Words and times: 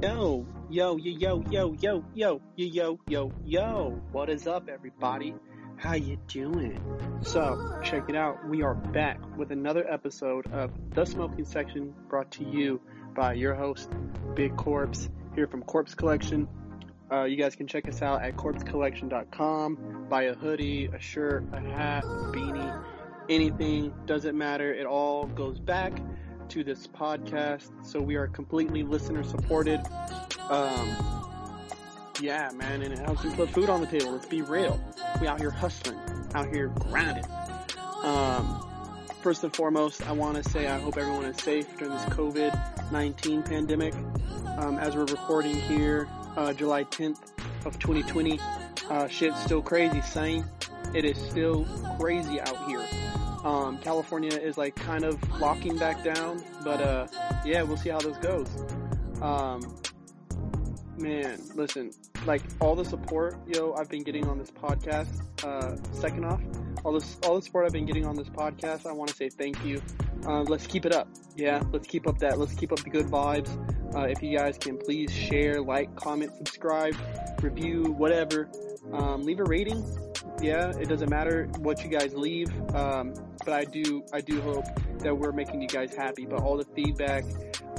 Yo, 0.00 0.46
yo, 0.70 0.96
yo, 0.96 1.12
yo, 1.16 1.42
yo, 1.50 1.74
yo, 1.80 2.04
yo, 2.14 2.40
yo, 2.54 3.00
yo, 3.08 3.32
yo. 3.44 4.00
What 4.12 4.30
is 4.30 4.46
up, 4.46 4.68
everybody? 4.68 5.34
How 5.76 5.94
you 5.94 6.18
doing? 6.28 6.80
So, 7.22 7.80
check 7.82 8.08
it 8.08 8.14
out. 8.14 8.48
We 8.48 8.62
are 8.62 8.76
back 8.76 9.18
with 9.36 9.50
another 9.50 9.84
episode 9.92 10.46
of 10.52 10.70
The 10.94 11.04
Smoking 11.04 11.44
Section 11.44 11.92
brought 12.08 12.30
to 12.32 12.44
you 12.44 12.80
by 13.16 13.32
your 13.32 13.56
host, 13.56 13.90
Big 14.36 14.56
Corpse, 14.56 15.10
here 15.34 15.48
from 15.48 15.64
Corpse 15.64 15.96
Collection. 15.96 16.46
Uh, 17.10 17.24
you 17.24 17.36
guys 17.36 17.56
can 17.56 17.66
check 17.66 17.88
us 17.88 18.00
out 18.00 18.22
at 18.22 18.36
corpsecollection.com. 18.36 20.06
Buy 20.08 20.22
a 20.22 20.34
hoodie, 20.34 20.90
a 20.94 21.00
shirt, 21.00 21.42
a 21.52 21.58
hat, 21.58 22.04
a 22.04 22.30
beanie, 22.32 22.84
anything. 23.28 23.92
Doesn't 24.06 24.38
matter. 24.38 24.72
It 24.72 24.86
all 24.86 25.26
goes 25.26 25.58
back 25.58 26.00
to 26.48 26.64
this 26.64 26.86
podcast. 26.86 27.70
So 27.82 28.00
we 28.00 28.16
are 28.16 28.26
completely 28.26 28.82
listener 28.82 29.22
supported. 29.22 29.80
Um, 30.48 30.96
yeah, 32.20 32.50
man, 32.54 32.82
and 32.82 32.92
it 32.92 32.98
helps 32.98 33.22
you 33.24 33.30
put 33.32 33.50
food 33.50 33.68
on 33.70 33.80
the 33.80 33.86
table. 33.86 34.12
Let's 34.12 34.26
be 34.26 34.42
real. 34.42 34.80
We 35.20 35.26
out 35.26 35.40
here 35.40 35.50
hustling, 35.50 35.98
out 36.34 36.48
here 36.48 36.68
grinding. 36.68 37.24
Um, 38.02 38.64
first 39.22 39.44
and 39.44 39.54
foremost, 39.54 40.06
I 40.06 40.12
want 40.12 40.42
to 40.42 40.48
say 40.50 40.66
I 40.66 40.78
hope 40.78 40.96
everyone 40.96 41.24
is 41.24 41.36
safe 41.38 41.76
during 41.78 41.92
this 41.92 42.04
COVID-19 42.06 43.44
pandemic. 43.44 43.94
Um, 44.58 44.78
as 44.78 44.96
we're 44.96 45.04
recording 45.04 45.54
here, 45.54 46.08
uh, 46.36 46.52
July 46.52 46.84
10th 46.84 47.18
of 47.64 47.78
2020, 47.78 48.40
uh, 48.88 49.06
shit's 49.08 49.38
still 49.42 49.62
crazy, 49.62 50.00
same. 50.00 50.44
it 50.94 51.04
is 51.04 51.18
still 51.18 51.66
crazy 51.98 52.40
out 52.40 52.66
here. 52.66 52.86
Um, 53.44 53.78
California 53.78 54.36
is 54.36 54.58
like 54.58 54.74
kind 54.74 55.04
of 55.04 55.18
locking 55.40 55.76
back 55.76 56.02
down, 56.02 56.42
but 56.64 56.80
uh, 56.80 57.06
yeah, 57.44 57.62
we'll 57.62 57.76
see 57.76 57.90
how 57.90 57.98
this 57.98 58.16
goes. 58.18 58.48
Um, 59.22 59.76
man, 60.96 61.40
listen, 61.54 61.92
like 62.26 62.42
all 62.60 62.74
the 62.74 62.84
support, 62.84 63.36
yo, 63.46 63.74
I've 63.74 63.88
been 63.88 64.02
getting 64.02 64.26
on 64.26 64.38
this 64.38 64.50
podcast. 64.50 65.22
Uh, 65.44 65.76
second 65.92 66.24
off, 66.24 66.40
all 66.84 66.92
this, 66.92 67.16
all 67.24 67.36
the 67.36 67.42
support 67.42 67.66
I've 67.66 67.72
been 67.72 67.86
getting 67.86 68.06
on 68.06 68.16
this 68.16 68.28
podcast, 68.28 68.86
I 68.86 68.92
want 68.92 69.10
to 69.10 69.16
say 69.16 69.28
thank 69.28 69.64
you. 69.64 69.80
Uh, 70.26 70.42
let's 70.42 70.66
keep 70.66 70.84
it 70.84 70.92
up. 70.92 71.08
Yeah, 71.36 71.62
let's 71.72 71.86
keep 71.86 72.08
up 72.08 72.18
that. 72.18 72.38
Let's 72.38 72.54
keep 72.54 72.72
up 72.72 72.80
the 72.80 72.90
good 72.90 73.06
vibes. 73.06 73.48
Uh, 73.94 74.02
if 74.02 74.22
you 74.22 74.36
guys 74.36 74.58
can 74.58 74.76
please 74.76 75.12
share, 75.12 75.62
like, 75.62 75.94
comment, 75.94 76.34
subscribe, 76.36 76.96
review, 77.40 77.84
whatever. 77.84 78.50
Um, 78.92 79.22
leave 79.22 79.38
a 79.38 79.44
rating. 79.44 79.84
Yeah, 80.40 80.70
it 80.78 80.88
doesn't 80.88 81.10
matter 81.10 81.48
what 81.58 81.82
you 81.82 81.90
guys 81.90 82.14
leave. 82.14 82.48
Um, 82.74 83.14
but 83.44 83.54
I 83.54 83.64
do, 83.64 84.04
I 84.12 84.20
do 84.20 84.40
hope 84.40 84.66
that 85.00 85.16
we're 85.16 85.32
making 85.32 85.62
you 85.62 85.68
guys 85.68 85.94
happy. 85.94 86.26
But 86.26 86.42
all 86.42 86.56
the 86.56 86.66
feedback 86.76 87.24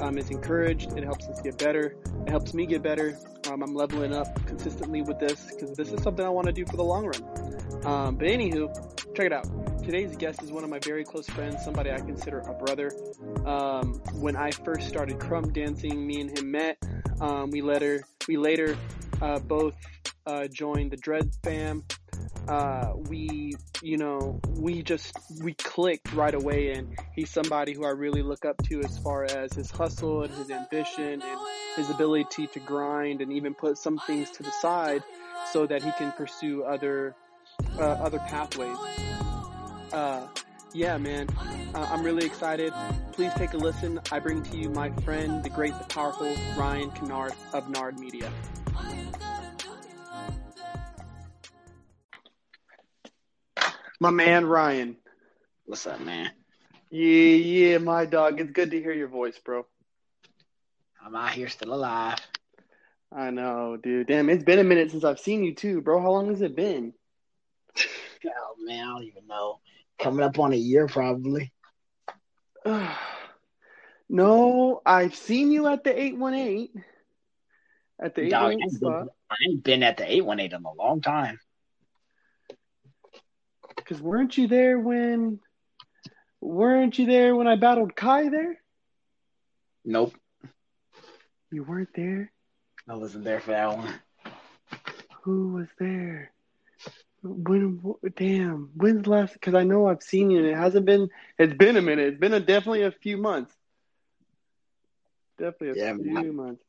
um, 0.01 0.17
is 0.17 0.29
encouraged. 0.29 0.97
It 0.97 1.03
helps 1.03 1.27
us 1.27 1.41
get 1.41 1.57
better. 1.57 1.95
It 2.25 2.29
helps 2.29 2.53
me 2.53 2.65
get 2.65 2.81
better. 2.81 3.17
Um, 3.49 3.63
I'm 3.63 3.73
leveling 3.73 4.13
up 4.13 4.45
consistently 4.45 5.01
with 5.01 5.19
this 5.19 5.51
because 5.51 5.75
this 5.75 5.91
is 5.91 6.01
something 6.03 6.25
I 6.25 6.29
want 6.29 6.47
to 6.47 6.53
do 6.53 6.65
for 6.65 6.77
the 6.77 6.83
long 6.83 7.05
run. 7.05 7.85
Um, 7.85 8.15
but 8.17 8.27
anywho, 8.27 9.15
check 9.15 9.27
it 9.27 9.33
out. 9.33 9.47
Today's 9.83 10.15
guest 10.17 10.43
is 10.43 10.51
one 10.51 10.63
of 10.63 10.69
my 10.69 10.79
very 10.79 11.03
close 11.03 11.27
friends, 11.27 11.63
somebody 11.63 11.91
I 11.91 11.99
consider 11.99 12.39
a 12.39 12.53
brother. 12.53 12.91
Um, 13.45 13.93
when 14.15 14.35
I 14.35 14.51
first 14.51 14.87
started 14.87 15.17
krump 15.17 15.53
dancing, 15.53 16.05
me 16.05 16.21
and 16.21 16.37
him 16.37 16.51
met. 16.51 16.77
Um, 17.21 17.49
we 17.49 17.61
later, 17.61 18.03
we 18.27 18.37
later 18.37 18.77
uh, 19.21 19.39
both 19.39 19.75
uh, 20.25 20.47
joined 20.47 20.91
the 20.91 20.97
Dread 20.97 21.31
fam. 21.43 21.83
Uh, 22.49 22.93
we, 23.07 23.53
you 23.83 23.95
know, 23.95 24.41
we 24.57 24.81
just 24.81 25.15
we 25.43 25.53
clicked 25.53 26.11
right 26.13 26.33
away, 26.33 26.73
and 26.73 26.97
he's 27.13 27.29
somebody 27.29 27.73
who 27.73 27.85
I 27.85 27.91
really 27.91 28.23
look 28.23 28.43
up 28.43 28.57
to 28.63 28.81
as 28.81 28.97
far 28.97 29.25
as 29.25 29.53
his 29.53 29.69
hustle 29.69 30.23
and 30.23 30.33
his 30.33 30.49
ambition 30.49 31.21
and 31.21 31.39
his 31.75 31.91
ability 31.91 32.47
to 32.47 32.59
grind 32.61 33.21
and 33.21 33.31
even 33.31 33.53
put 33.53 33.77
some 33.77 33.99
things 33.99 34.31
to 34.31 34.41
the 34.41 34.51
side 34.51 35.03
so 35.51 35.67
that 35.67 35.83
he 35.83 35.91
can 35.91 36.11
pursue 36.13 36.63
other 36.63 37.15
uh, 37.77 37.83
other 37.83 38.17
pathways. 38.17 38.77
Uh, 39.93 40.25
yeah, 40.73 40.97
man, 40.97 41.27
uh, 41.75 41.87
I'm 41.91 42.01
really 42.01 42.25
excited. 42.25 42.73
Please 43.11 43.33
take 43.35 43.53
a 43.53 43.57
listen. 43.57 43.99
I 44.11 44.17
bring 44.17 44.41
to 44.41 44.57
you 44.57 44.71
my 44.71 44.89
friend, 45.03 45.43
the 45.43 45.49
great, 45.49 45.77
the 45.77 45.85
powerful 45.85 46.35
Ryan 46.57 46.89
Kynard 46.91 47.33
of 47.53 47.69
Nard 47.69 47.99
Media. 47.99 48.31
My 54.01 54.11
man 54.11 54.45
Ryan. 54.45 54.95
What's 55.65 55.85
up, 55.85 55.99
man? 55.99 56.31
Yeah, 56.89 57.35
yeah, 57.35 57.77
my 57.79 58.05
dog. 58.05 58.39
It's 58.39 58.51
good 58.51 58.71
to 58.71 58.79
hear 58.79 58.93
your 58.93 59.09
voice, 59.09 59.37
bro. 59.43 59.65
I'm 61.05 61.17
out 61.17 61.31
here 61.31 61.49
still 61.49 61.73
alive. 61.73 62.17
I 63.11 63.29
know, 63.31 63.75
dude. 63.75 64.07
Damn, 64.07 64.29
it's 64.29 64.45
been 64.45 64.59
a 64.59 64.63
minute 64.63 64.91
since 64.91 65.03
I've 65.03 65.19
seen 65.19 65.43
you 65.43 65.53
too, 65.53 65.81
bro. 65.81 66.01
How 66.01 66.11
long 66.11 66.29
has 66.29 66.41
it 66.41 66.55
been? 66.55 66.93
Oh 68.25 68.55
man, 68.65 68.85
I 68.85 68.87
don't 68.87 69.03
even 69.03 69.27
know. 69.27 69.59
Coming 69.99 70.23
up 70.23 70.39
on 70.39 70.53
a 70.53 70.57
year 70.57 70.87
probably. 70.87 71.51
no, 74.09 74.81
I've 74.85 75.15
seen 75.15 75.51
you 75.51 75.67
at 75.67 75.83
the 75.83 76.01
eight 76.01 76.15
one 76.15 76.35
eight. 76.35 76.71
At 78.01 78.15
the 78.15 78.21
eight 78.21 78.33
one 78.33 78.53
eight 78.63 78.71
spot. 78.71 79.07
I 79.29 79.35
ain't 79.49 79.63
been 79.63 79.83
at 79.83 79.97
the 79.97 80.09
eight 80.09 80.23
one 80.23 80.39
eight 80.39 80.53
in 80.53 80.63
a 80.63 80.73
long 80.73 81.01
time. 81.01 81.37
Because 83.75 84.01
weren't 84.01 84.37
you 84.37 84.47
there 84.47 84.79
when? 84.79 85.39
Weren't 86.41 86.97
you 86.97 87.05
there 87.05 87.35
when 87.35 87.47
I 87.47 87.55
battled 87.55 87.95
Kai 87.95 88.29
there? 88.29 88.59
Nope. 89.83 90.13
You 91.51 91.63
weren't 91.63 91.93
there. 91.95 92.31
I 92.87 92.95
wasn't 92.95 93.23
there 93.23 93.39
for 93.39 93.51
that 93.51 93.77
one. 93.77 93.93
Who 95.23 95.53
was 95.53 95.67
there? 95.79 96.31
When? 97.21 97.81
Damn. 98.15 98.71
When's 98.75 99.07
last? 99.07 99.33
Because 99.33 99.53
I 99.53 99.63
know 99.63 99.87
I've 99.87 100.03
seen 100.03 100.29
you, 100.29 100.39
and 100.39 100.47
it 100.47 100.55
hasn't 100.55 100.85
been. 100.85 101.09
It's 101.37 101.53
been 101.53 101.77
a 101.77 101.81
minute. 101.81 102.07
It's 102.07 102.19
been 102.19 102.33
a, 102.33 102.39
definitely 102.39 102.83
a 102.83 102.91
few 102.91 103.17
months. 103.17 103.53
Definitely 105.37 105.81
a 105.81 105.85
yeah, 105.85 105.95
few 105.95 106.17
I, 106.17 106.23
months. 106.23 106.63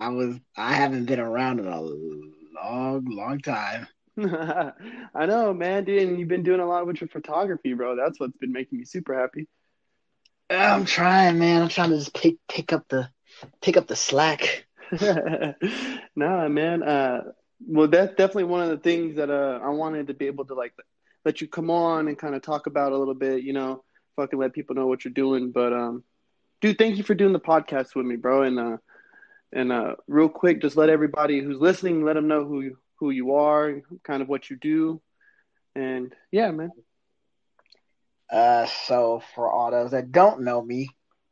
I 0.00 0.08
was. 0.08 0.36
I 0.56 0.72
haven't 0.74 1.06
been 1.06 1.20
around 1.20 1.60
in 1.60 1.66
a 1.66 1.80
long, 1.80 3.04
long 3.04 3.40
time. 3.40 3.88
I 5.14 5.26
know, 5.26 5.52
man, 5.52 5.84
dude. 5.84 6.08
And 6.08 6.18
you've 6.18 6.28
been 6.28 6.42
doing 6.42 6.60
a 6.60 6.66
lot 6.66 6.86
with 6.86 7.00
your 7.00 7.08
photography, 7.08 7.74
bro. 7.74 7.96
That's 7.96 8.18
what's 8.18 8.36
been 8.38 8.52
making 8.52 8.78
me 8.78 8.84
super 8.84 9.18
happy. 9.18 9.46
I'm 10.48 10.84
trying, 10.84 11.38
man. 11.38 11.62
I'm 11.62 11.68
trying 11.68 11.90
to 11.90 11.98
just 11.98 12.14
pick 12.14 12.36
pick 12.48 12.72
up 12.72 12.88
the 12.88 13.10
pick 13.60 13.76
up 13.76 13.86
the 13.86 13.96
slack. 13.96 14.66
nah, 16.16 16.48
man. 16.48 16.82
Uh, 16.82 17.22
well, 17.66 17.88
that's 17.88 18.14
definitely 18.14 18.44
one 18.44 18.62
of 18.62 18.70
the 18.70 18.78
things 18.78 19.16
that 19.16 19.30
uh, 19.30 19.60
I 19.62 19.70
wanted 19.70 20.06
to 20.06 20.14
be 20.14 20.26
able 20.26 20.44
to 20.46 20.54
like 20.54 20.72
let 21.24 21.40
you 21.40 21.48
come 21.48 21.70
on 21.70 22.08
and 22.08 22.18
kind 22.18 22.34
of 22.34 22.42
talk 22.42 22.66
about 22.66 22.92
a 22.92 22.96
little 22.96 23.14
bit. 23.14 23.42
You 23.42 23.52
know, 23.52 23.84
fucking 24.16 24.38
let 24.38 24.54
people 24.54 24.76
know 24.76 24.86
what 24.86 25.04
you're 25.04 25.12
doing. 25.12 25.52
But 25.52 25.72
um, 25.72 26.04
dude, 26.60 26.78
thank 26.78 26.96
you 26.96 27.02
for 27.02 27.14
doing 27.14 27.32
the 27.32 27.40
podcast 27.40 27.94
with 27.94 28.06
me, 28.06 28.16
bro. 28.16 28.42
And 28.42 28.58
uh, 28.58 28.76
and 29.52 29.72
uh, 29.72 29.96
real 30.06 30.28
quick, 30.28 30.62
just 30.62 30.76
let 30.76 30.90
everybody 30.90 31.40
who's 31.40 31.60
listening 31.60 32.04
let 32.04 32.14
them 32.14 32.28
know 32.28 32.44
who 32.44 32.60
you, 32.62 32.78
who 32.98 33.10
you 33.10 33.34
are, 33.34 33.82
kind 34.04 34.22
of 34.22 34.28
what 34.28 34.50
you 34.50 34.56
do, 34.56 35.00
and 35.74 36.14
yeah, 36.30 36.50
man. 36.50 36.70
Uh, 38.30 38.66
so 38.66 39.22
for 39.34 39.50
all 39.50 39.70
those 39.70 39.92
that 39.92 40.10
don't 40.10 40.42
know 40.42 40.60
me, 40.62 40.88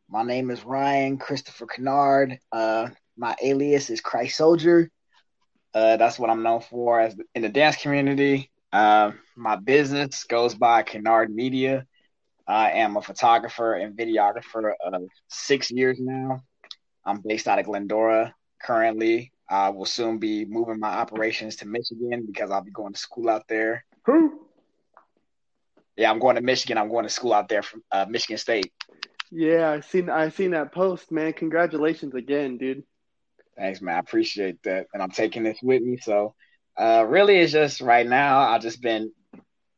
my 0.08 0.22
name 0.22 0.50
is 0.50 0.64
Ryan 0.64 1.19
Christopher 1.19 1.66
Kynard. 1.66 2.38
Uh, 2.53 2.88
my 3.16 3.34
alias 3.42 3.91
is 3.91 4.00
Christ 4.00 4.36
Soldier. 4.36 4.91
Uh, 5.72 5.97
that's 5.97 6.19
what 6.19 6.30
I'm 6.30 6.42
known 6.42 6.60
for 6.60 7.00
as 7.00 7.16
in 7.34 7.42
the 7.42 7.48
dance 7.48 7.76
community. 7.76 8.50
Uh, 8.72 9.12
my 9.36 9.56
business 9.56 10.24
goes 10.24 10.54
by 10.54 10.82
Kynard 10.82 11.34
Media. 11.34 11.86
I 12.47 12.72
am 12.72 12.97
a 12.97 13.03
photographer 13.03 13.74
and 13.74 13.97
videographer 13.97 14.72
of 14.84 15.03
six 15.28 15.70
years 15.70 15.98
now. 16.00 16.42
I'm 17.04 17.20
based 17.20 17.48
out 17.48 17.58
of 17.58 17.66
Glendora 17.66 18.34
currently. 18.62 19.32
I 19.49 19.68
will 19.71 19.84
soon 19.84 20.18
be 20.18 20.45
moving 20.45 20.80
my 20.80 20.89
operations 20.89 21.57
to 21.57 21.66
Michigan 21.66 22.24
because 22.27 22.51
I'll 22.51 22.65
be 22.65 22.71
going 22.71 22.92
to 22.92 22.98
school 22.98 23.28
out 23.28 23.47
there. 23.48 23.84
Who? 24.07 24.41
Yeah, 25.97 26.10
I'm 26.10 26.18
going 26.18 26.36
to 26.36 26.42
Michigan. 26.42 26.78
I'm 26.78 26.89
going 26.89 27.04
to 27.04 27.10
school 27.10 27.33
out 27.33 27.48
there 27.48 27.63
from 27.63 27.83
uh, 27.92 28.07
Michigan 28.09 28.39
State. 28.39 28.72
Yeah, 29.30 29.71
I 29.71 29.80
seen 29.80 30.10
I 30.10 30.28
seen 30.28 30.53
that 30.53 30.72
post, 30.72 31.10
man. 31.10 31.33
Congratulations 31.33 32.15
again, 32.15 32.59
dude. 32.59 32.84
Thanks, 33.57 33.80
man. 33.80 33.97
I 33.97 33.98
appreciate 33.98 34.63
that, 34.65 34.86
and 34.92 35.03
I'm 35.03 35.10
taking 35.10 35.45
this 35.45 35.59
with 35.63 35.83
me. 35.83 35.98
So, 35.98 36.34
uh, 36.77 37.04
really, 37.07 37.39
it's 37.39 37.53
just 37.53 37.80
right 37.80 38.07
now. 38.07 38.39
I've 38.39 38.63
just 38.63 38.80
been 38.80 39.13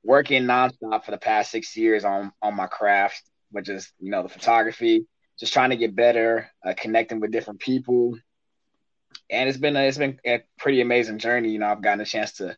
working 0.03 0.45
nonstop 0.45 1.05
for 1.05 1.11
the 1.11 1.19
past 1.19 1.51
six 1.51 1.77
years 1.77 2.05
on 2.05 2.33
on 2.41 2.55
my 2.55 2.67
craft, 2.67 3.23
which 3.51 3.69
is 3.69 3.93
you 3.99 4.11
know 4.11 4.23
the 4.23 4.29
photography. 4.29 5.07
Just 5.39 5.53
trying 5.53 5.71
to 5.71 5.77
get 5.77 5.95
better, 5.95 6.51
uh, 6.65 6.73
connecting 6.77 7.21
with 7.21 7.31
different 7.31 7.61
people, 7.61 8.17
and 9.31 9.49
it's 9.49 9.59
been 9.59 9.77
a, 9.77 9.83
it's 9.83 9.99
been 9.99 10.19
a 10.27 10.43
pretty 10.59 10.81
amazing 10.81 11.19
journey. 11.19 11.51
You 11.51 11.59
know, 11.59 11.67
I've 11.67 11.83
gotten 11.83 12.01
a 12.01 12.07
chance 12.07 12.33
to 12.35 12.57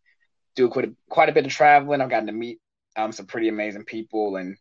do 0.55 0.69
quite 0.69 0.87
a, 0.87 0.93
quite 1.09 1.29
a 1.29 1.33
bit 1.33 1.47
of 1.47 1.53
traveling. 1.53 2.01
I've 2.01 2.11
gotten 2.11 2.27
to 2.27 2.33
meet 2.33 2.61
um, 2.97 3.13
some 3.13 3.27
pretty 3.27 3.49
amazing 3.49 3.85
people 3.85 4.37
and 4.37 4.57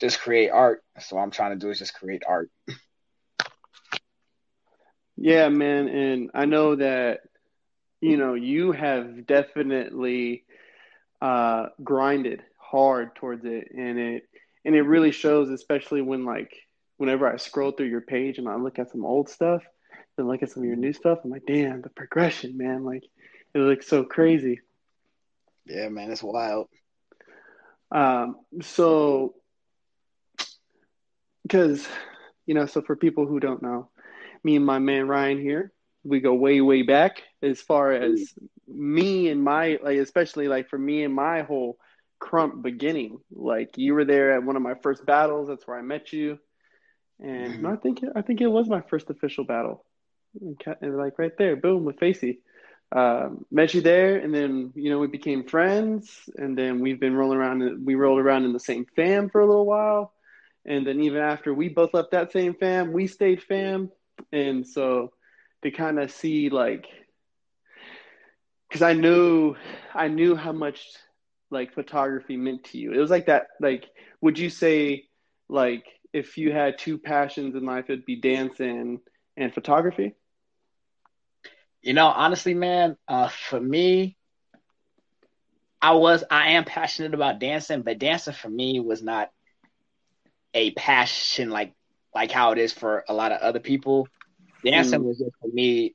just 0.00 0.20
create 0.20 0.50
art. 0.50 0.82
So 1.00 1.18
I'm 1.18 1.30
trying 1.30 1.58
to 1.58 1.64
do 1.64 1.70
is 1.70 1.78
just 1.78 1.94
create 1.94 2.22
art. 2.26 2.50
Yeah, 5.20 5.48
man, 5.48 5.88
and 5.88 6.30
I 6.32 6.44
know 6.44 6.76
that 6.76 7.22
you 8.00 8.16
know 8.16 8.34
you 8.34 8.70
have 8.70 9.26
definitely 9.26 10.44
uh, 11.20 11.66
grinded 11.82 12.42
hard 12.56 13.16
towards 13.16 13.44
it, 13.44 13.68
and 13.76 13.98
it 13.98 14.28
and 14.64 14.76
it 14.76 14.82
really 14.82 15.10
shows, 15.10 15.50
especially 15.50 16.02
when 16.02 16.24
like 16.24 16.54
whenever 16.98 17.26
I 17.26 17.36
scroll 17.36 17.72
through 17.72 17.88
your 17.88 18.00
page 18.00 18.38
and 18.38 18.48
I 18.48 18.54
look 18.54 18.78
at 18.78 18.90
some 18.90 19.04
old 19.04 19.28
stuff, 19.28 19.64
and 20.18 20.28
look 20.28 20.42
at 20.42 20.50
some 20.50 20.62
of 20.62 20.66
your 20.66 20.76
new 20.76 20.92
stuff, 20.92 21.20
I'm 21.24 21.30
like, 21.30 21.46
damn, 21.46 21.82
the 21.82 21.90
progression, 21.90 22.56
man, 22.56 22.84
like 22.84 23.04
it 23.54 23.58
looks 23.58 23.88
so 23.88 24.04
crazy. 24.04 24.60
Yeah, 25.66 25.88
man, 25.88 26.10
it's 26.10 26.22
wild. 26.22 26.68
Um, 27.90 28.36
so 28.62 29.34
because 31.42 31.86
you 32.46 32.54
know, 32.54 32.66
so 32.66 32.82
for 32.82 32.96
people 32.96 33.26
who 33.26 33.40
don't 33.40 33.62
know, 33.62 33.90
me 34.42 34.56
and 34.56 34.64
my 34.64 34.78
man 34.78 35.08
Ryan 35.08 35.40
here, 35.40 35.72
we 36.04 36.20
go 36.20 36.34
way, 36.34 36.60
way 36.60 36.82
back 36.82 37.22
as 37.42 37.60
far 37.60 37.92
as 37.92 38.32
me 38.66 39.28
and 39.28 39.42
my 39.42 39.78
like, 39.82 39.98
especially 39.98 40.48
like 40.48 40.68
for 40.68 40.78
me 40.78 41.04
and 41.04 41.14
my 41.14 41.42
whole 41.42 41.78
krump 42.20 42.62
beginning. 42.62 43.18
Like 43.30 43.76
you 43.76 43.94
were 43.94 44.04
there 44.04 44.32
at 44.32 44.42
one 44.42 44.56
of 44.56 44.62
my 44.62 44.74
first 44.82 45.04
battles. 45.04 45.48
That's 45.48 45.66
where 45.66 45.78
I 45.78 45.82
met 45.82 46.12
you, 46.12 46.38
and 47.20 47.54
mm-hmm. 47.54 47.66
I 47.66 47.76
think 47.76 48.00
I 48.14 48.22
think 48.22 48.40
it 48.40 48.48
was 48.48 48.68
my 48.68 48.82
first 48.82 49.10
official 49.10 49.44
battle. 49.44 49.84
And 50.40 50.96
like 50.96 51.18
right 51.18 51.36
there, 51.36 51.56
boom, 51.56 51.84
with 51.84 51.98
Facey. 51.98 52.40
Um, 52.90 53.44
met 53.50 53.74
you 53.74 53.82
there, 53.82 54.16
and 54.16 54.34
then 54.34 54.72
you 54.74 54.90
know 54.90 54.98
we 54.98 55.08
became 55.08 55.44
friends, 55.44 56.10
and 56.36 56.56
then 56.56 56.80
we've 56.80 56.98
been 56.98 57.14
rolling 57.14 57.38
around. 57.38 57.84
We 57.84 57.96
rolled 57.96 58.18
around 58.20 58.46
in 58.46 58.54
the 58.54 58.60
same 58.60 58.86
fam 58.96 59.28
for 59.28 59.42
a 59.42 59.46
little 59.46 59.66
while, 59.66 60.14
and 60.64 60.86
then 60.86 61.00
even 61.00 61.20
after 61.20 61.52
we 61.52 61.68
both 61.68 61.92
left 61.92 62.12
that 62.12 62.32
same 62.32 62.54
fam, 62.54 62.92
we 62.92 63.06
stayed 63.06 63.42
fam, 63.42 63.90
and 64.32 64.66
so 64.66 65.12
to 65.62 65.70
kind 65.70 65.98
of 65.98 66.10
see 66.10 66.48
like, 66.48 66.86
because 68.68 68.80
I 68.80 68.94
knew 68.94 69.54
I 69.94 70.08
knew 70.08 70.34
how 70.34 70.52
much 70.52 70.86
like 71.50 71.74
photography 71.74 72.38
meant 72.38 72.64
to 72.64 72.78
you. 72.78 72.92
It 72.92 72.98
was 72.98 73.10
like 73.10 73.26
that. 73.26 73.48
Like, 73.60 73.84
would 74.22 74.38
you 74.38 74.48
say 74.48 75.08
like 75.50 75.84
if 76.14 76.38
you 76.38 76.52
had 76.52 76.78
two 76.78 76.96
passions 76.96 77.54
in 77.54 77.66
life, 77.66 77.86
it'd 77.88 78.06
be 78.06 78.16
dancing 78.16 79.00
and 79.36 79.52
photography? 79.52 80.14
You 81.82 81.94
know, 81.94 82.06
honestly, 82.06 82.54
man, 82.54 82.96
uh, 83.06 83.28
for 83.28 83.60
me, 83.60 84.16
I 85.80 85.92
was 85.92 86.24
I 86.30 86.52
am 86.52 86.64
passionate 86.64 87.14
about 87.14 87.38
dancing, 87.38 87.82
but 87.82 87.98
dancing 87.98 88.34
for 88.34 88.48
me 88.48 88.80
was 88.80 89.02
not 89.02 89.30
a 90.54 90.72
passion 90.72 91.50
like 91.50 91.74
like 92.14 92.32
how 92.32 92.52
it 92.52 92.58
is 92.58 92.72
for 92.72 93.04
a 93.08 93.14
lot 93.14 93.32
of 93.32 93.40
other 93.40 93.60
people. 93.60 94.08
Dancing 94.64 95.00
mm. 95.00 95.04
was 95.04 95.18
just 95.18 95.30
for 95.40 95.48
me, 95.48 95.94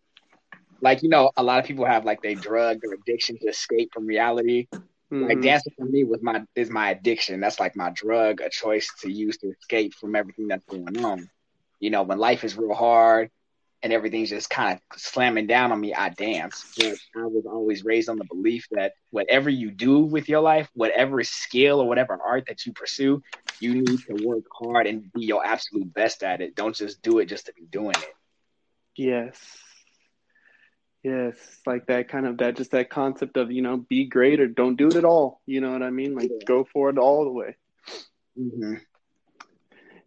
like 0.79 1.03
you 1.03 1.09
know, 1.09 1.31
a 1.35 1.43
lot 1.43 1.59
of 1.59 1.65
people 1.65 1.85
have 1.85 2.05
like 2.05 2.21
they 2.21 2.35
drug 2.35 2.79
or 2.85 2.93
addiction 2.93 3.37
to 3.39 3.47
escape 3.47 3.89
from 3.93 4.05
reality. 4.05 4.67
Mm-hmm. 4.71 5.23
Like 5.27 5.41
dancing 5.41 5.73
for 5.77 5.85
me 5.85 6.05
was 6.05 6.21
my 6.21 6.43
is 6.55 6.69
my 6.69 6.91
addiction. 6.91 7.41
That's 7.41 7.59
like 7.59 7.75
my 7.75 7.91
drug, 7.93 8.39
a 8.39 8.49
choice 8.49 8.89
to 9.01 9.11
use 9.11 9.37
to 9.39 9.49
escape 9.49 9.93
from 9.95 10.15
everything 10.15 10.47
that's 10.47 10.65
going 10.65 11.03
on. 11.03 11.29
You 11.79 11.89
know, 11.89 12.03
when 12.03 12.19
life 12.19 12.45
is 12.45 12.57
real 12.57 12.73
hard, 12.73 13.29
and 13.83 13.91
everything's 13.91 14.29
just 14.29 14.49
kind 14.49 14.79
of 14.79 14.99
slamming 14.99 15.45
down 15.45 15.73
on 15.73 15.79
me, 15.79 15.93
I 15.93 16.09
dance. 16.09 16.73
But 16.77 16.95
I 17.17 17.25
was 17.25 17.45
always 17.45 17.83
raised 17.83 18.07
on 18.07 18.17
the 18.17 18.23
belief 18.23 18.65
that 18.71 18.93
whatever 19.11 19.49
you 19.49 19.71
do 19.71 19.99
with 19.99 20.29
your 20.29 20.39
life, 20.39 20.69
whatever 20.73 21.21
skill 21.23 21.81
or 21.81 21.87
whatever 21.87 22.17
art 22.25 22.45
that 22.47 22.65
you 22.65 22.71
pursue, 22.71 23.21
you 23.59 23.75
need 23.75 23.99
to 24.07 24.25
work 24.25 24.45
hard 24.51 24.87
and 24.87 25.11
be 25.11 25.25
your 25.25 25.45
absolute 25.45 25.93
best 25.93 26.23
at 26.23 26.39
it. 26.39 26.55
Don't 26.55 26.75
just 26.75 27.01
do 27.01 27.19
it 27.19 27.25
just 27.25 27.47
to 27.47 27.53
be 27.53 27.65
doing 27.69 27.95
it. 27.95 28.15
Yes. 28.95 29.37
Yes, 31.03 31.35
like 31.65 31.87
that 31.87 32.07
kind 32.07 32.25
of 32.25 32.37
that 32.37 32.55
just 32.55 32.71
that 32.71 32.89
concept 32.89 33.35
of, 33.35 33.51
you 33.51 33.61
know, 33.61 33.75
be 33.75 34.05
great 34.05 34.39
or 34.39 34.47
don't 34.47 34.77
do 34.77 34.87
it 34.87 34.95
at 34.95 35.03
all. 35.03 35.41
You 35.45 35.59
know 35.59 35.73
what 35.73 35.83
I 35.83 35.89
mean? 35.89 36.15
Like 36.15 36.29
yeah. 36.31 36.45
go 36.45 36.65
for 36.71 36.89
it 36.89 36.97
all 36.97 37.25
the 37.25 37.31
way. 37.31 37.57
Mm-hmm. 38.39 38.75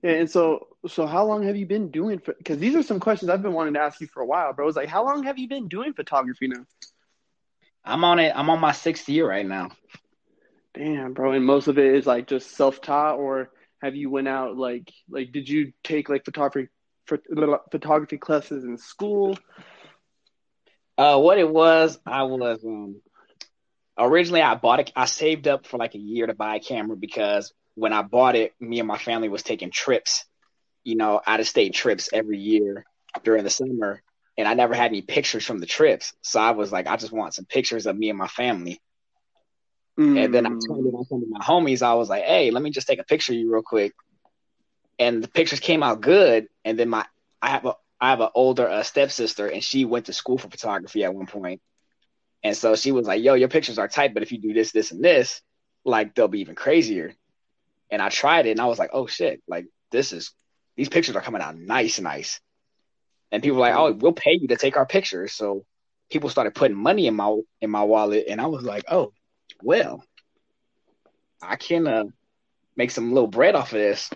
And 0.06 0.31
so, 0.31 0.69
so 0.87 1.06
how 1.06 1.25
long 1.25 1.43
have 1.44 1.56
you 1.56 1.67
been 1.67 1.91
doing? 1.91 2.20
Because 2.25 2.58
these 2.58 2.76
are 2.76 2.82
some 2.82 3.00
questions 3.00 3.29
I've 3.29 3.43
been 3.43 3.53
wanting 3.53 3.75
to 3.75 3.81
ask 3.81 4.00
you 4.00 4.06
for 4.06 4.23
a 4.23 4.26
while, 4.26 4.53
bro. 4.53 4.69
It's 4.69 4.76
like, 4.76 4.88
how 4.88 5.05
long 5.05 5.25
have 5.25 5.38
you 5.38 5.49
been 5.49 5.69
doing 5.69 5.94
photography 5.94 6.49
now? 6.49 6.64
I'm 7.85 8.05
on 8.05 8.19
it. 8.19 8.32
I'm 8.35 8.50
on 8.50 8.61
my 8.61 8.73
sixth 8.73 9.08
year 9.08 9.29
right 9.29 9.47
now. 9.47 9.70
Damn, 10.75 11.12
bro. 11.12 11.32
And 11.32 11.44
most 11.44 11.69
of 11.69 11.79
it 11.79 11.94
is 11.94 12.06
like 12.06 12.26
just 12.26 12.50
self-taught, 12.53 13.19
or 13.19 13.50
have 13.82 13.97
you 13.97 14.11
went 14.11 14.29
out 14.29 14.56
like 14.56 14.93
like 15.08 15.32
did 15.32 15.49
you 15.49 15.73
take 15.82 16.08
like 16.08 16.25
photography 16.25 16.69
photography 17.06 18.19
classes 18.19 18.64
in 18.64 18.79
school? 18.79 19.38
Uh, 20.99 21.19
what 21.19 21.38
it 21.38 21.49
was, 21.49 21.99
I 22.06 22.25
was 22.25 22.64
um 22.64 23.00
originally 23.99 24.43
I 24.43 24.55
bought 24.55 24.81
it. 24.81 24.93
I 24.94 25.06
saved 25.06 25.49
up 25.49 25.67
for 25.67 25.79
like 25.79 25.94
a 25.94 25.99
year 25.99 26.26
to 26.26 26.35
buy 26.35 26.56
a 26.56 26.61
camera 26.61 26.97
because 26.97 27.53
when 27.76 27.93
I 27.93 28.02
bought 28.02 28.34
it, 28.34 28.52
me 28.58 28.81
and 28.81 28.88
my 28.88 28.99
family 28.99 29.28
was 29.28 29.43
taking 29.43 29.70
trips, 29.70 30.25
you 30.82 30.96
know, 30.96 31.20
out 31.25 31.40
of 31.40 31.46
state 31.46 31.75
trips 31.75 32.08
every 32.12 32.38
year 32.38 32.84
during 33.23 33.44
the 33.44 33.50
summer. 33.50 34.02
And 34.38 34.49
I 34.49 34.55
never 34.55 34.75
had 34.75 34.90
any 34.90 35.02
pictures 35.02 35.44
from 35.44 35.61
the 35.61 35.67
trips. 35.67 36.12
So 36.23 36.40
I 36.40 36.50
was 36.50 36.73
like, 36.73 36.87
I 36.87 36.96
just 36.96 37.12
want 37.12 37.34
some 37.34 37.44
pictures 37.44 37.87
of 37.87 37.96
me 37.96 38.11
and 38.11 38.19
my 38.19 38.26
family. 38.26 38.81
Mm. 39.99 40.25
And 40.25 40.34
then 40.34 40.46
I 40.46 40.50
told 40.50 40.87
it 40.87 41.08
some 41.08 41.23
of 41.23 41.28
my 41.28 41.40
homies. 41.40 41.82
I 41.82 41.94
was 41.94 42.08
like, 42.08 42.25
hey, 42.25 42.50
let 42.50 42.62
me 42.62 42.70
just 42.70 42.87
take 42.87 42.99
a 42.99 43.05
picture 43.05 43.32
of 43.32 43.38
you 43.38 43.52
real 43.52 43.62
quick. 43.62 43.93
And 44.99 45.22
the 45.22 45.29
pictures 45.29 45.61
came 45.61 45.82
out 45.82 46.00
good. 46.00 46.49
And 46.64 46.79
then 46.79 46.88
my 46.88 47.06
I 47.40 47.50
have 47.50 47.64
a 47.67 47.75
I 48.00 48.11
have 48.11 48.20
an 48.20 48.29
older 48.34 48.69
uh, 48.69 48.82
stepsister, 48.82 49.46
and 49.49 49.64
she 49.64 49.84
went 49.84 50.06
to 50.06 50.12
school 50.12 50.37
for 50.37 50.49
photography 50.49 51.05
at 51.05 51.14
one 51.14 51.26
point. 51.26 51.62
And 52.43 52.56
so 52.56 52.76
she 52.76 52.93
was 52.93 53.06
like, 53.06 53.22
"Yo, 53.22 53.34
your 53.34 53.49
pictures 53.49 53.79
are 53.79 53.88
tight, 53.88 54.12
but 54.12 54.22
if 54.22 54.32
you 54.32 54.38
do 54.38 54.52
this, 54.52 54.72
this, 54.72 54.93
and 54.93 55.02
this, 55.02 55.40
like 55.84 56.14
they'll 56.14 56.29
be 56.29 56.40
even 56.40 56.55
crazier." 56.55 57.14
And 57.91 58.03
I 58.03 58.09
tried 58.09 58.47
it 58.47 58.53
and 58.53 58.61
I 58.61 58.67
was 58.67 58.79
like, 58.79 58.91
oh 58.93 59.06
shit, 59.06 59.43
like 59.49 59.67
this 59.91 60.12
is 60.12 60.33
these 60.77 60.88
pictures 60.88 61.17
are 61.17 61.23
coming 61.23 61.43
out 61.43 61.56
nice, 61.56 61.99
nice. 61.99 62.41
And 63.33 63.43
people 63.43 63.56
were 63.56 63.62
like, 63.62 63.75
oh, 63.75 63.93
we'll 63.93 64.12
pay 64.12 64.38
you 64.41 64.49
to 64.49 64.56
take 64.56 64.77
our 64.77 64.87
pictures. 64.87 65.33
So 65.33 65.65
people 66.11 66.31
started 66.31 66.55
putting 66.55 66.77
money 66.77 67.06
in 67.06 67.15
my 67.15 67.41
in 67.61 67.71
my 67.71 67.83
wallet, 67.83 68.27
and 68.29 68.41
I 68.41 68.47
was 68.47 68.62
like, 68.62 68.85
oh, 68.88 69.12
well, 69.62 70.05
I 71.43 71.56
can 71.56 71.87
uh, 71.87 72.05
make 72.77 72.91
some 72.91 73.12
little 73.12 73.29
bread 73.29 73.55
off 73.55 73.73
of 73.73 73.79
this. 73.79 74.11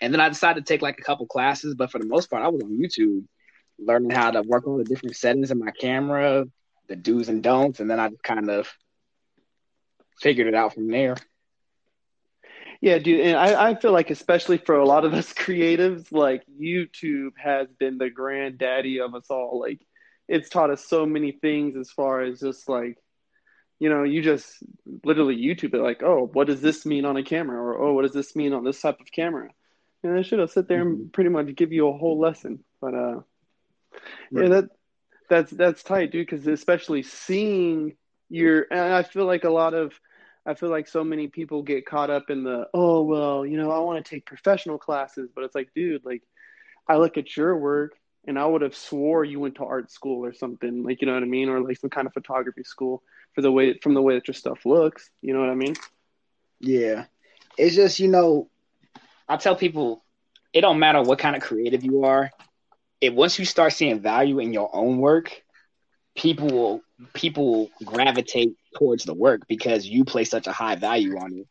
And 0.00 0.12
then 0.12 0.20
I 0.20 0.28
decided 0.28 0.64
to 0.64 0.72
take 0.72 0.82
like 0.82 0.98
a 0.98 1.02
couple 1.02 1.26
classes, 1.26 1.74
but 1.74 1.90
for 1.90 1.98
the 1.98 2.06
most 2.06 2.30
part, 2.30 2.44
I 2.44 2.48
was 2.48 2.62
on 2.62 2.78
YouTube 2.78 3.24
learning 3.78 4.10
how 4.10 4.30
to 4.30 4.42
work 4.42 4.66
on 4.66 4.78
the 4.78 4.84
different 4.84 5.16
settings 5.16 5.50
in 5.50 5.58
my 5.58 5.70
camera, 5.72 6.44
the 6.88 6.96
do's 6.96 7.28
and 7.28 7.42
don'ts, 7.42 7.80
and 7.80 7.90
then 7.90 7.98
I 7.98 8.10
kind 8.22 8.50
of 8.50 8.68
figured 10.20 10.46
it 10.46 10.54
out 10.54 10.74
from 10.74 10.88
there. 10.88 11.16
Yeah, 12.80 12.98
dude, 12.98 13.20
and 13.20 13.36
I, 13.36 13.70
I 13.70 13.74
feel 13.74 13.92
like 13.92 14.10
especially 14.10 14.58
for 14.58 14.76
a 14.76 14.86
lot 14.86 15.04
of 15.04 15.12
us 15.12 15.32
creatives, 15.34 16.12
like 16.12 16.44
YouTube 16.60 17.32
has 17.36 17.68
been 17.78 17.98
the 17.98 18.10
granddaddy 18.10 19.00
of 19.00 19.14
us 19.14 19.26
all. 19.30 19.60
Like 19.60 19.80
it's 20.28 20.48
taught 20.48 20.70
us 20.70 20.84
so 20.84 21.04
many 21.04 21.32
things 21.32 21.76
as 21.76 21.90
far 21.90 22.22
as 22.22 22.40
just 22.40 22.68
like, 22.68 22.98
you 23.80 23.88
know, 23.88 24.04
you 24.04 24.22
just 24.22 24.62
literally 25.04 25.36
YouTube 25.36 25.74
it 25.74 25.82
like, 25.82 26.02
oh, 26.02 26.28
what 26.32 26.46
does 26.46 26.60
this 26.60 26.86
mean 26.86 27.04
on 27.04 27.16
a 27.16 27.22
camera? 27.22 27.58
Or 27.58 27.82
oh, 27.82 27.92
what 27.94 28.02
does 28.02 28.12
this 28.12 28.36
mean 28.36 28.52
on 28.52 28.64
this 28.64 28.80
type 28.80 29.00
of 29.00 29.10
camera? 29.10 29.50
And 30.02 30.16
I 30.16 30.22
should 30.22 30.38
have 30.38 30.50
sit 30.50 30.68
there 30.68 30.82
and 30.82 30.98
mm-hmm. 30.98 31.08
pretty 31.08 31.30
much 31.30 31.54
give 31.56 31.72
you 31.72 31.88
a 31.88 31.96
whole 31.96 32.20
lesson. 32.20 32.62
But 32.80 32.94
uh 32.94 33.20
right. 34.30 34.42
yeah, 34.42 34.48
that 34.48 34.70
that's 35.28 35.50
that's 35.50 35.82
tight, 35.82 36.12
dude, 36.12 36.26
because 36.26 36.46
especially 36.46 37.02
seeing 37.02 37.96
your 38.28 38.66
and 38.70 38.92
I 38.92 39.02
feel 39.02 39.26
like 39.26 39.44
a 39.44 39.50
lot 39.50 39.74
of 39.74 39.98
I 40.46 40.54
feel 40.54 40.70
like 40.70 40.88
so 40.88 41.04
many 41.04 41.28
people 41.28 41.62
get 41.62 41.86
caught 41.86 42.10
up 42.10 42.30
in 42.30 42.42
the, 42.42 42.68
oh, 42.72 43.02
well, 43.02 43.44
you 43.44 43.56
know, 43.56 43.70
I 43.70 43.80
want 43.80 44.04
to 44.04 44.10
take 44.10 44.24
professional 44.24 44.78
classes. 44.78 45.28
But 45.34 45.44
it's 45.44 45.54
like, 45.54 45.70
dude, 45.74 46.04
like, 46.04 46.22
I 46.86 46.96
look 46.96 47.18
at 47.18 47.36
your 47.36 47.56
work 47.56 47.98
and 48.26 48.38
I 48.38 48.46
would 48.46 48.62
have 48.62 48.74
swore 48.74 49.24
you 49.24 49.40
went 49.40 49.56
to 49.56 49.64
art 49.64 49.90
school 49.90 50.24
or 50.24 50.32
something, 50.32 50.82
like, 50.84 51.00
you 51.00 51.06
know 51.06 51.14
what 51.14 51.22
I 51.22 51.26
mean? 51.26 51.48
Or 51.48 51.60
like 51.60 51.78
some 51.78 51.90
kind 51.90 52.06
of 52.06 52.14
photography 52.14 52.64
school 52.64 53.02
for 53.34 53.42
the 53.42 53.52
way, 53.52 53.78
from 53.78 53.94
the 53.94 54.02
way 54.02 54.14
that 54.14 54.26
your 54.26 54.34
stuff 54.34 54.64
looks. 54.64 55.10
You 55.20 55.34
know 55.34 55.40
what 55.40 55.50
I 55.50 55.54
mean? 55.54 55.74
Yeah. 56.60 57.04
It's 57.56 57.74
just, 57.74 58.00
you 58.00 58.08
know, 58.08 58.48
I 59.28 59.36
tell 59.36 59.56
people 59.56 60.04
it 60.52 60.62
don't 60.62 60.78
matter 60.78 61.02
what 61.02 61.18
kind 61.18 61.36
of 61.36 61.42
creative 61.42 61.84
you 61.84 62.04
are. 62.04 62.30
If 63.00 63.14
once 63.14 63.38
you 63.38 63.44
start 63.44 63.72
seeing 63.74 64.00
value 64.00 64.38
in 64.38 64.52
your 64.52 64.74
own 64.74 64.98
work, 64.98 65.42
people 66.16 66.48
will 66.48 66.82
people 67.12 67.70
gravitate 67.84 68.54
towards 68.76 69.04
the 69.04 69.14
work 69.14 69.42
because 69.48 69.86
you 69.86 70.04
place 70.04 70.30
such 70.30 70.46
a 70.46 70.52
high 70.52 70.76
value 70.76 71.18
on 71.18 71.32
it. 71.34 71.46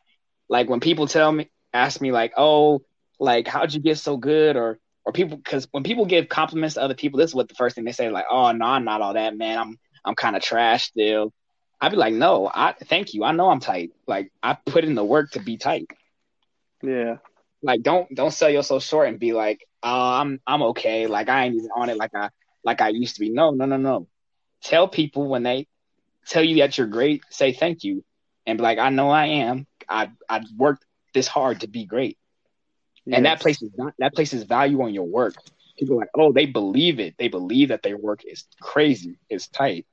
Like 0.49 0.69
when 0.69 0.79
people 0.79 1.07
tell 1.07 1.31
me, 1.31 1.49
ask 1.73 2.01
me 2.01 2.11
like, 2.11 2.33
"Oh, 2.37 2.81
like 3.19 3.47
how'd 3.47 3.73
you 3.73 3.79
get 3.79 3.97
so 3.97 4.17
good?" 4.17 4.55
or 4.55 4.79
or 5.05 5.11
people 5.13 5.37
because 5.37 5.67
when 5.71 5.83
people 5.83 6.05
give 6.05 6.29
compliments 6.29 6.75
to 6.75 6.81
other 6.81 6.95
people, 6.95 7.19
this 7.19 7.31
is 7.31 7.35
what 7.35 7.47
the 7.47 7.55
first 7.55 7.75
thing 7.75 7.85
they 7.85 7.91
say, 7.91 8.09
like, 8.09 8.25
"Oh 8.29 8.51
no, 8.51 8.65
I'm 8.65 8.85
not 8.85 9.01
all 9.01 9.13
that, 9.13 9.37
man. 9.37 9.57
I'm 9.57 9.79
I'm 10.05 10.15
kind 10.15 10.35
of 10.35 10.41
trash 10.41 10.85
still." 10.85 11.33
I'd 11.79 11.91
be 11.91 11.97
like, 11.97 12.13
"No, 12.13 12.49
I 12.53 12.73
thank 12.73 13.13
you. 13.13 13.23
I 13.23 13.31
know 13.33 13.49
I'm 13.49 13.59
tight. 13.59 13.91
Like 14.07 14.31
I 14.41 14.53
put 14.65 14.83
in 14.83 14.95
the 14.95 15.05
work 15.05 15.31
to 15.31 15.39
be 15.39 15.57
tight." 15.57 15.87
Yeah. 16.81 17.17
Like 17.61 17.81
don't 17.81 18.13
don't 18.13 18.31
sell 18.31 18.49
yourself 18.49 18.83
short 18.83 19.09
and 19.09 19.19
be 19.19 19.33
like, 19.33 19.65
"Oh, 19.83 20.11
I'm 20.21 20.39
I'm 20.47 20.61
okay. 20.63 21.07
Like 21.07 21.29
I 21.29 21.45
ain't 21.45 21.55
even 21.55 21.69
on 21.75 21.89
it 21.89 21.97
like 21.97 22.15
I 22.15 22.29
like 22.63 22.81
I 22.81 22.89
used 22.89 23.15
to 23.15 23.21
be. 23.21 23.29
No, 23.29 23.51
no, 23.51 23.65
no, 23.65 23.77
no. 23.77 24.07
Tell 24.63 24.87
people 24.87 25.27
when 25.27 25.43
they 25.43 25.67
tell 26.27 26.43
you 26.43 26.57
that 26.57 26.77
you're 26.77 26.87
great, 26.87 27.23
say 27.29 27.53
thank 27.53 27.83
you, 27.83 28.03
and 28.45 28.57
be 28.57 28.63
like, 28.63 28.79
I 28.79 28.89
know 28.89 29.09
I 29.09 29.25
am. 29.25 29.67
I 29.87 30.11
I 30.29 30.41
worked 30.55 30.85
this 31.13 31.27
hard 31.27 31.61
to 31.61 31.67
be 31.67 31.85
great, 31.85 32.17
yes. 33.05 33.17
and 33.17 33.25
that 33.25 33.39
places 33.39 33.71
not 33.77 33.93
that 33.99 34.13
places 34.13 34.43
value 34.43 34.81
on 34.81 34.93
your 34.93 35.07
work. 35.07 35.35
People 35.77 35.97
like, 35.97 36.09
oh, 36.15 36.31
they 36.31 36.47
believe 36.47 36.99
it. 36.99 37.15
They 37.17 37.27
believe 37.27 37.69
that 37.69 37.83
their 37.83 37.97
work 37.97 38.21
is 38.25 38.45
crazy, 38.59 39.19
it's 39.29 39.47
tight. 39.47 39.85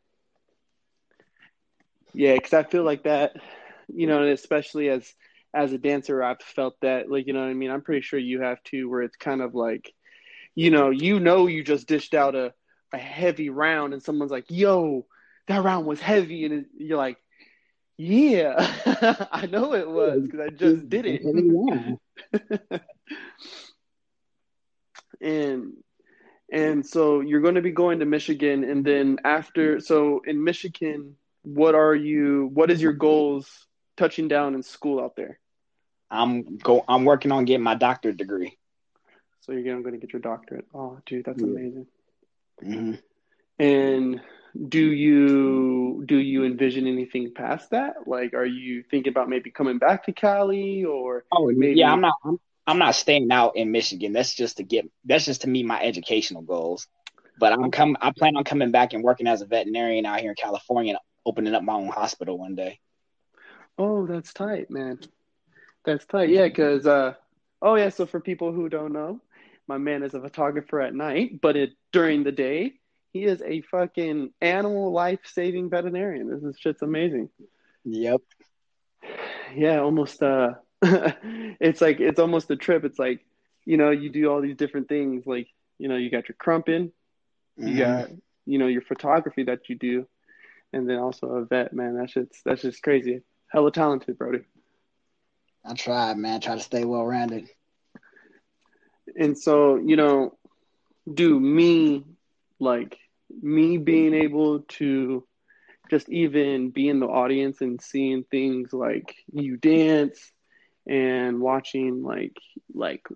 Yeah, 2.15 2.35
because 2.35 2.55
I 2.55 2.63
feel 2.63 2.85
like 2.85 3.05
that, 3.05 3.37
you 3.89 4.07
know, 4.07 4.27
especially 4.27 4.89
as 4.89 5.13
as 5.53 5.73
a 5.73 5.79
dancer, 5.79 6.23
I've 6.23 6.41
felt 6.41 6.75
that, 6.81 7.09
like, 7.09 7.27
you 7.27 7.33
know 7.33 7.41
what 7.41 7.49
I 7.49 7.55
mean? 7.55 7.71
I'm 7.71 7.83
pretty 7.83 8.01
sure 8.01 8.19
you 8.19 8.41
have 8.41 8.63
too, 8.65 8.91
where 8.91 9.03
it's 9.03 9.17
kind 9.17 9.41
of 9.41 9.55
like, 9.55 9.93
you 10.57 10.71
know, 10.71 10.91
you 10.91 11.21
know, 11.21 11.47
you 11.47 11.63
just 11.63 11.87
dished 11.87 12.13
out 12.13 12.35
a, 12.35 12.53
a 12.95 12.99
heavy 12.99 13.51
round 13.51 13.93
and 13.93 14.03
someone's 14.03 14.31
like, 14.31 14.47
yo, 14.49 15.07
that 15.49 15.63
round 15.63 15.87
was 15.87 16.01
heavy. 16.01 16.45
And 16.45 16.67
you're 16.77 16.97
like, 16.97 17.19
yeah, 17.97 18.55
I 19.33 19.47
know 19.47 19.75
it 19.75 19.89
was 19.89 20.23
because 20.23 20.41
I 20.41 20.49
just 20.49 20.89
did 20.89 21.07
it. 21.07 21.23
and 25.21 25.73
and 26.53 26.87
so 26.87 27.21
you're 27.21 27.41
going 27.41 27.55
to 27.55 27.63
be 27.63 27.73
going 27.73 28.01
to 28.01 28.05
Michigan, 28.05 28.65
and 28.65 28.85
then 28.85 29.19
after, 29.25 29.81
so 29.81 30.21
in 30.27 30.45
Michigan, 30.45 31.17
what 31.43 31.75
are 31.75 31.95
you? 31.95 32.51
What 32.53 32.71
is 32.71 32.81
your 32.81 32.93
goals 32.93 33.67
touching 33.97 34.29
down 34.29 34.55
in 34.55 34.63
school 34.63 35.03
out 35.03 35.17
there? 35.17 35.39
I'm 36.11 36.59
go. 36.59 36.85
I'm 36.87 37.05
working 37.05 37.33
on 37.33 37.45
getting 37.45 37.65
my 37.65 37.75
doctorate 37.75 38.17
degree. 38.17 38.57
So 39.41 39.53
you're 39.53 39.63
going 39.63 39.95
to 39.95 39.99
get 39.99 40.13
your 40.13 40.23
doctorate. 40.23 40.67
Oh, 40.75 40.99
dude, 41.07 41.25
that's 41.25 41.43
amazing. 41.43 41.87
Mm-hmm. 42.63 42.95
And 43.59 44.21
do 44.69 44.81
you 44.81 46.05
do 46.07 46.17
you 46.17 46.45
envision 46.45 46.87
anything 46.87 47.33
past 47.35 47.71
that? 47.71 48.07
Like, 48.07 48.35
are 48.35 48.45
you 48.45 48.85
thinking 48.91 49.11
about 49.11 49.29
maybe 49.29 49.51
coming 49.51 49.79
back 49.79 50.05
to 50.05 50.13
Cali 50.13 50.85
or? 50.85 51.25
Oh, 51.33 51.51
maybe... 51.51 51.79
yeah. 51.79 51.93
I'm 51.93 52.01
not. 52.01 52.15
I'm, 52.25 52.39
I'm 52.67 52.79
not 52.79 52.95
staying 52.95 53.31
out 53.31 53.57
in 53.57 53.73
Michigan. 53.73 54.13
That's 54.13 54.35
just 54.35 54.59
to 54.59 54.63
get. 54.63 54.89
That's 55.05 55.25
just 55.25 55.43
to 55.43 55.49
meet 55.49 55.67
my 55.67 55.83
educational 55.83 56.43
goals. 56.43 56.87
But 57.39 57.53
I'm 57.53 57.71
come. 57.71 57.97
I 58.01 58.13
plan 58.17 58.37
on 58.37 58.45
coming 58.45 58.71
back 58.71 58.93
and 58.93 59.03
working 59.03 59.27
as 59.27 59.43
a 59.43 59.47
veterinarian 59.47 60.07
out 60.07 60.21
here 60.21 60.31
in 60.31 60.37
California, 60.37 60.93
and 60.93 61.01
opening 61.27 61.55
up 61.55 61.63
my 61.63 61.75
own 61.75 61.89
hospital 61.89 62.39
one 62.39 62.55
day. 62.55 62.79
Oh, 63.77 64.07
that's 64.07 64.33
tight, 64.33 64.71
man. 64.71 65.01
That's 65.85 66.05
tight. 66.07 66.29
Yeah, 66.29 66.45
because 66.47 66.87
uh, 66.87 67.15
oh 67.61 67.75
yeah. 67.75 67.89
So 67.89 68.07
for 68.07 68.21
people 68.21 68.53
who 68.53 68.69
don't 68.69 68.93
know, 68.93 69.21
my 69.67 69.79
man 69.79 70.03
is 70.03 70.15
a 70.15 70.21
photographer 70.21 70.81
at 70.81 70.95
night, 70.95 71.41
but 71.41 71.57
it 71.57 71.71
during 71.93 72.25
the 72.25 72.33
day 72.33 72.75
he 73.15 73.25
is 73.25 73.41
a 73.43 73.63
fucking 73.63 74.33
animal 74.41 74.93
life 74.93 75.21
saving 75.25 75.71
veterinarian. 75.71 76.29
This 76.29 76.43
is 76.43 76.59
shit's 76.59 76.83
amazing. 76.83 77.31
Yep. 77.85 78.21
Yeah, 79.55 79.81
almost. 79.81 80.23
Uh, 80.23 80.55
it's 80.83 81.81
like 81.81 82.01
it's 82.01 82.19
almost 82.19 82.51
a 82.51 82.57
trip. 82.57 82.85
It's 82.85 82.99
like 82.99 83.25
you 83.65 83.77
know 83.77 83.91
you 83.91 84.11
do 84.11 84.31
all 84.31 84.41
these 84.41 84.57
different 84.57 84.89
things. 84.89 85.25
Like 85.27 85.47
you 85.79 85.89
know 85.89 85.97
you 85.97 86.11
got 86.11 86.29
your 86.29 86.37
krumping, 86.37 86.91
mm-hmm. 87.59 87.69
you 87.69 87.79
got 87.79 88.11
you 88.47 88.59
know 88.59 88.67
your 88.67 88.83
photography 88.83 89.45
that 89.45 89.69
you 89.69 89.77
do, 89.77 90.09
and 90.73 90.89
then 90.89 90.99
also 90.99 91.29
a 91.29 91.45
vet. 91.45 91.73
Man, 91.73 91.97
that 91.97 92.11
shit's 92.11 92.41
that's 92.45 92.63
just 92.63 92.83
crazy. 92.83 93.23
Hella 93.47 93.71
talented, 93.71 94.19
Brody. 94.19 94.41
I 95.65 95.75
try, 95.75 96.13
man. 96.15 96.37
I 96.37 96.39
try 96.41 96.55
to 96.57 96.61
stay 96.61 96.85
well 96.85 97.07
rounded. 97.07 97.49
And 99.19 99.39
so, 99.39 99.77
you 99.77 99.97
know, 99.97 100.37
do 101.13 101.39
me 101.39 102.05
like 102.59 102.99
me 103.43 103.77
being 103.77 104.15
able 104.15 104.61
to 104.61 105.25
just 105.91 106.09
even 106.09 106.71
be 106.71 106.89
in 106.89 107.01
the 107.01 107.07
audience 107.07 107.61
and 107.61 107.81
seeing 107.81 108.25
things 108.25 108.73
like 108.73 109.15
you 109.33 109.57
dance 109.57 110.33
and 110.87 111.41
watching 111.41 112.03
like 112.03 112.37
like 112.75 113.07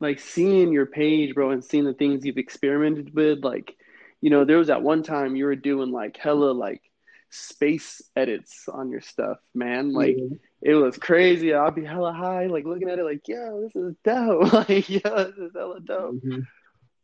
like 0.00 0.20
seeing 0.20 0.72
your 0.72 0.86
page 0.86 1.34
bro 1.34 1.50
and 1.50 1.64
seeing 1.64 1.84
the 1.84 1.94
things 1.94 2.24
you've 2.24 2.38
experimented 2.38 3.14
with 3.14 3.42
like 3.42 3.74
you 4.20 4.30
know 4.30 4.44
there 4.44 4.58
was 4.58 4.68
that 4.68 4.82
one 4.82 5.02
time 5.02 5.36
you 5.36 5.44
were 5.44 5.56
doing 5.56 5.90
like 5.90 6.16
hella 6.16 6.52
like 6.52 6.82
space 7.30 8.02
edits 8.14 8.68
on 8.68 8.90
your 8.90 9.00
stuff 9.00 9.38
man. 9.54 9.92
Like 9.92 10.16
mm-hmm 10.16 10.34
it 10.62 10.74
was 10.74 10.96
crazy. 10.96 11.52
I'll 11.52 11.70
be 11.70 11.84
hella 11.84 12.12
high, 12.12 12.46
like 12.46 12.64
looking 12.64 12.88
at 12.88 12.98
it, 12.98 13.04
like, 13.04 13.26
yo, 13.28 13.62
this 13.62 13.76
is 13.76 13.94
dope. 14.04 14.52
like, 14.68 14.88
yo, 14.88 15.00
this 15.00 15.36
is 15.36 15.52
hella 15.54 15.80
dope. 15.80 16.14
Mm-hmm. 16.16 16.40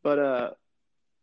But 0.02 0.18
uh, 0.18 0.50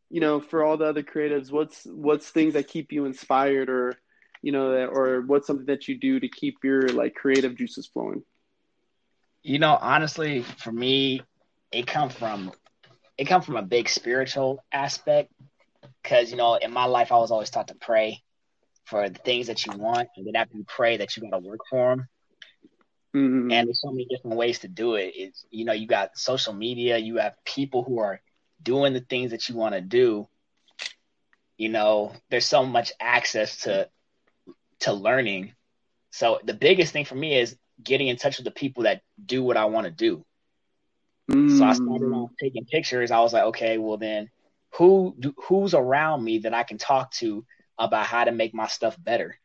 you 0.09 0.21
know, 0.21 0.39
for 0.39 0.63
all 0.63 0.77
the 0.77 0.85
other 0.85 1.03
creatives, 1.03 1.51
what's 1.51 1.85
what's 1.85 2.29
things 2.29 2.53
that 2.53 2.67
keep 2.67 2.91
you 2.91 3.05
inspired, 3.05 3.69
or 3.69 3.97
you 4.41 4.51
know, 4.51 4.71
or 4.71 5.21
what's 5.21 5.47
something 5.47 5.65
that 5.67 5.87
you 5.87 5.97
do 5.97 6.19
to 6.19 6.29
keep 6.29 6.63
your 6.63 6.89
like 6.89 7.15
creative 7.15 7.55
juices 7.55 7.87
flowing? 7.87 8.23
You 9.41 9.59
know, 9.59 9.77
honestly, 9.79 10.43
for 10.43 10.71
me, 10.71 11.21
it 11.71 11.87
come 11.87 12.09
from 12.09 12.51
it 13.17 13.25
come 13.25 13.41
from 13.41 13.57
a 13.57 13.61
big 13.61 13.89
spiritual 13.89 14.63
aspect 14.71 15.31
because 16.01 16.31
you 16.31 16.37
know, 16.37 16.55
in 16.55 16.71
my 16.71 16.85
life, 16.85 17.11
I 17.11 17.17
was 17.17 17.31
always 17.31 17.49
taught 17.49 17.67
to 17.67 17.75
pray 17.75 18.23
for 18.85 19.09
the 19.09 19.19
things 19.19 19.47
that 19.47 19.65
you 19.65 19.73
want, 19.73 20.09
and 20.15 20.25
then 20.25 20.35
after 20.35 20.57
you 20.57 20.65
pray, 20.67 20.97
that 20.97 21.15
you 21.15 21.23
got 21.23 21.37
to 21.37 21.47
work 21.47 21.61
for 21.69 21.89
them. 21.89 22.07
Mm-hmm. 23.15 23.51
And 23.51 23.67
there's 23.67 23.81
so 23.81 23.91
many 23.91 24.05
different 24.05 24.37
ways 24.37 24.59
to 24.59 24.67
do 24.67 24.95
it. 24.95 25.13
It's 25.15 25.45
you 25.49 25.65
know 25.65 25.73
you 25.73 25.87
got 25.87 26.17
social 26.17 26.53
media, 26.53 26.97
you 26.97 27.17
have 27.17 27.33
people 27.43 27.83
who 27.83 27.99
are 27.99 28.21
doing 28.61 28.93
the 28.93 28.99
things 28.99 29.31
that 29.31 29.49
you 29.49 29.55
want 29.55 29.73
to 29.73 29.81
do. 29.81 30.27
You 31.57 31.69
know, 31.69 32.13
there's 32.29 32.45
so 32.45 32.65
much 32.65 32.91
access 32.99 33.61
to 33.61 33.89
to 34.81 34.93
learning. 34.93 35.53
So 36.11 36.39
the 36.43 36.53
biggest 36.53 36.93
thing 36.93 37.05
for 37.05 37.15
me 37.15 37.37
is 37.37 37.57
getting 37.83 38.07
in 38.07 38.17
touch 38.17 38.37
with 38.37 38.45
the 38.45 38.51
people 38.51 38.83
that 38.83 39.01
do 39.23 39.43
what 39.43 39.57
I 39.57 39.65
want 39.65 39.85
to 39.85 39.91
do. 39.91 40.25
Mm-hmm. 41.29 41.57
So 41.57 41.65
I 41.65 41.73
started 41.73 42.01
mm. 42.01 42.15
off 42.15 42.31
taking 42.39 42.65
pictures. 42.65 43.11
I 43.11 43.19
was 43.19 43.33
like, 43.33 43.43
okay, 43.45 43.77
well 43.77 43.97
then, 43.97 44.29
who 44.75 45.15
do, 45.19 45.33
who's 45.47 45.73
around 45.73 46.23
me 46.23 46.39
that 46.39 46.53
I 46.53 46.63
can 46.63 46.77
talk 46.77 47.11
to 47.13 47.45
about 47.77 48.05
how 48.05 48.23
to 48.23 48.31
make 48.31 48.53
my 48.53 48.67
stuff 48.67 48.97
better? 49.01 49.37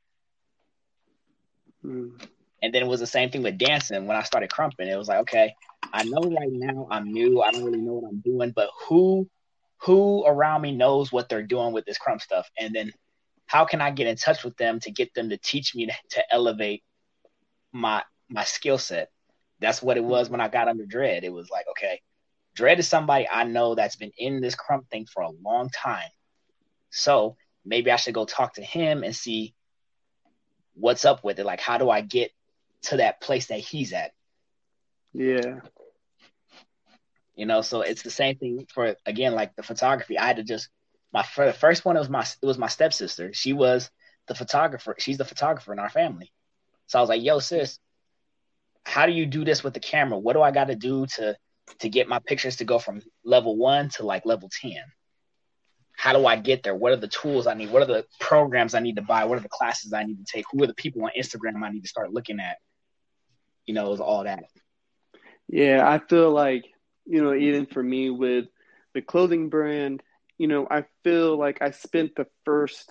Mm. 1.85 2.21
And 2.64 2.73
then 2.73 2.83
it 2.83 2.88
was 2.88 3.00
the 3.00 3.06
same 3.06 3.28
thing 3.28 3.42
with 3.42 3.59
dancing. 3.59 4.06
When 4.06 4.16
I 4.16 4.23
started 4.23 4.49
krumping, 4.49 4.88
it 4.88 4.97
was 4.97 5.06
like, 5.06 5.18
okay, 5.18 5.54
I 5.92 6.02
know 6.02 6.23
right 6.23 6.50
now 6.50 6.88
I'm 6.90 7.12
new. 7.12 7.42
I 7.42 7.50
don't 7.50 7.62
really 7.62 7.83
know 7.83 7.92
what 7.92 8.09
I'm 8.09 8.21
doing, 8.21 8.52
but 8.56 8.71
who 8.88 9.28
who 9.83 10.25
around 10.25 10.62
me 10.62 10.75
knows 10.75 11.12
what 11.12 11.28
they're 11.28 11.42
doing 11.42 11.75
with 11.75 11.85
this 11.85 11.99
krump 11.99 12.23
stuff? 12.23 12.49
And 12.59 12.75
then 12.75 12.90
how 13.44 13.66
can 13.66 13.83
I 13.83 13.90
get 13.90 14.06
in 14.06 14.16
touch 14.16 14.44
with 14.44 14.56
them 14.56 14.80
to 14.80 14.90
get 14.90 15.12
them 15.12 15.28
to 15.28 15.37
teach 15.37 15.75
me 15.75 15.88
to, 15.88 15.92
to 16.12 16.25
elevate 16.33 16.83
my 17.71 18.02
my 18.30 18.44
skill 18.44 18.78
set? 18.78 19.11
That's 19.61 19.83
what 19.83 19.99
it 19.99 20.04
was 20.04 20.30
when 20.30 20.40
I 20.40 20.49
got 20.49 20.68
under 20.68 20.87
Dread. 20.87 21.23
It 21.23 21.35
was 21.35 21.50
like, 21.50 21.66
okay, 21.73 22.00
Dread 22.54 22.78
is 22.78 22.88
somebody 22.88 23.28
I 23.30 23.44
know 23.44 23.75
that's 23.75 23.97
been 23.97 24.12
in 24.16 24.40
this 24.40 24.56
krump 24.56 24.88
thing 24.88 25.06
for 25.12 25.23
a 25.23 25.30
long 25.30 25.68
time. 25.68 26.09
So 26.88 27.37
maybe 27.62 27.90
I 27.90 27.97
should 27.97 28.14
go 28.14 28.25
talk 28.25 28.54
to 28.54 28.62
him 28.62 29.04
and 29.04 29.14
see 29.14 29.54
what's 30.73 31.04
up 31.04 31.23
with 31.25 31.38
it. 31.38 31.44
Like, 31.44 31.61
how 31.61 31.76
do 31.76 31.90
I 31.90 32.00
get 32.00 32.30
to 32.85 32.99
that 32.99 33.21
place 33.21 33.47
that 33.47 33.61
he's 33.61 33.93
at. 33.93 34.12
Yeah. 35.12 35.61
You 37.37 37.47
know, 37.47 37.62
so 37.62 37.81
it's 37.81 38.03
the 38.03 38.11
same 38.11 38.37
thing 38.37 38.67
for 38.73 38.97
again, 39.07 39.35
like 39.35 39.57
the 39.57 39.62
photography. 39.62 40.19
I 40.19 40.26
had 40.26 40.37
to 40.37 40.45
just 40.45 40.69
my 41.12 41.23
for 41.23 41.47
the 41.47 41.53
first 41.53 41.85
one 41.85 41.97
was 41.97 42.09
my 42.09 42.26
it 42.43 42.47
was 42.47 42.59
my 42.59 42.69
stepsister. 42.69 43.33
She 43.33 43.53
was 43.53 43.91
the 44.29 44.35
photographer. 44.35 44.95
She's 44.99 45.19
the 45.19 45.25
photographer 45.25 45.73
in 45.73 45.79
our 45.79 45.91
family. 45.91 46.33
So 46.87 46.99
I 46.99 47.03
was 47.03 47.09
like, 47.09 47.23
"Yo, 47.23 47.38
sis, 47.41 47.79
how 48.85 49.07
do 49.07 49.12
you 49.12 49.26
do 49.26 49.45
this 49.45 49.64
with 49.64 49.75
the 49.75 49.81
camera? 49.81 50.19
What 50.19 50.35
do 50.35 50.43
I 50.43 50.50
got 50.50 50.69
to 50.69 50.76
do 50.76 51.07
to 51.17 51.37
to 51.81 51.88
get 51.88 52.09
my 52.09 52.19
pictures 52.19 52.57
to 52.57 52.64
go 52.64 52.79
from 52.79 53.00
level 53.25 53.57
one 53.57 53.88
to 53.91 54.05
like 54.05 54.26
level 54.26 54.50
ten? 54.61 54.83
How 55.97 56.12
do 56.12 56.26
I 56.26 56.37
get 56.37 56.62
there? 56.62 56.75
What 56.75 56.93
are 56.93 56.97
the 56.97 57.09
tools 57.09 57.47
I 57.47 57.55
need? 57.55 57.71
What 57.71 57.83
are 57.83 57.87
the 57.87 58.05
programs 58.21 58.75
I 58.75 58.81
need 58.81 58.97
to 58.97 59.03
buy? 59.03 59.25
What 59.25 59.38
are 59.38 59.43
the 59.43 59.49
classes 59.49 59.93
I 59.93 60.05
need 60.05 60.19
to 60.19 60.25
take? 60.25 60.45
Who 60.53 60.62
are 60.62 60.67
the 60.67 60.75
people 60.75 61.05
on 61.05 61.11
Instagram 61.19 61.62
I 61.62 61.71
need 61.71 61.83
to 61.83 61.88
start 61.88 62.12
looking 62.12 62.41
at? 62.41 62.59
You 63.66 63.75
know, 63.75 63.87
it 63.87 63.90
was 63.90 64.00
all 64.00 64.25
that. 64.25 64.44
Yeah, 65.49 65.88
I 65.88 65.99
feel 65.99 66.30
like, 66.30 66.64
you 67.06 67.23
know, 67.23 67.35
even 67.35 67.66
for 67.66 67.83
me 67.83 68.11
with 68.11 68.47
the 68.94 69.02
clothing 69.02 69.49
brand, 69.49 70.02
you 70.38 70.49
know, 70.49 70.66
I 70.71 70.85
feel 71.02 71.38
like 71.38 71.61
I 71.61 71.71
spent 71.71 72.16
the 72.16 72.26
first 72.44 72.90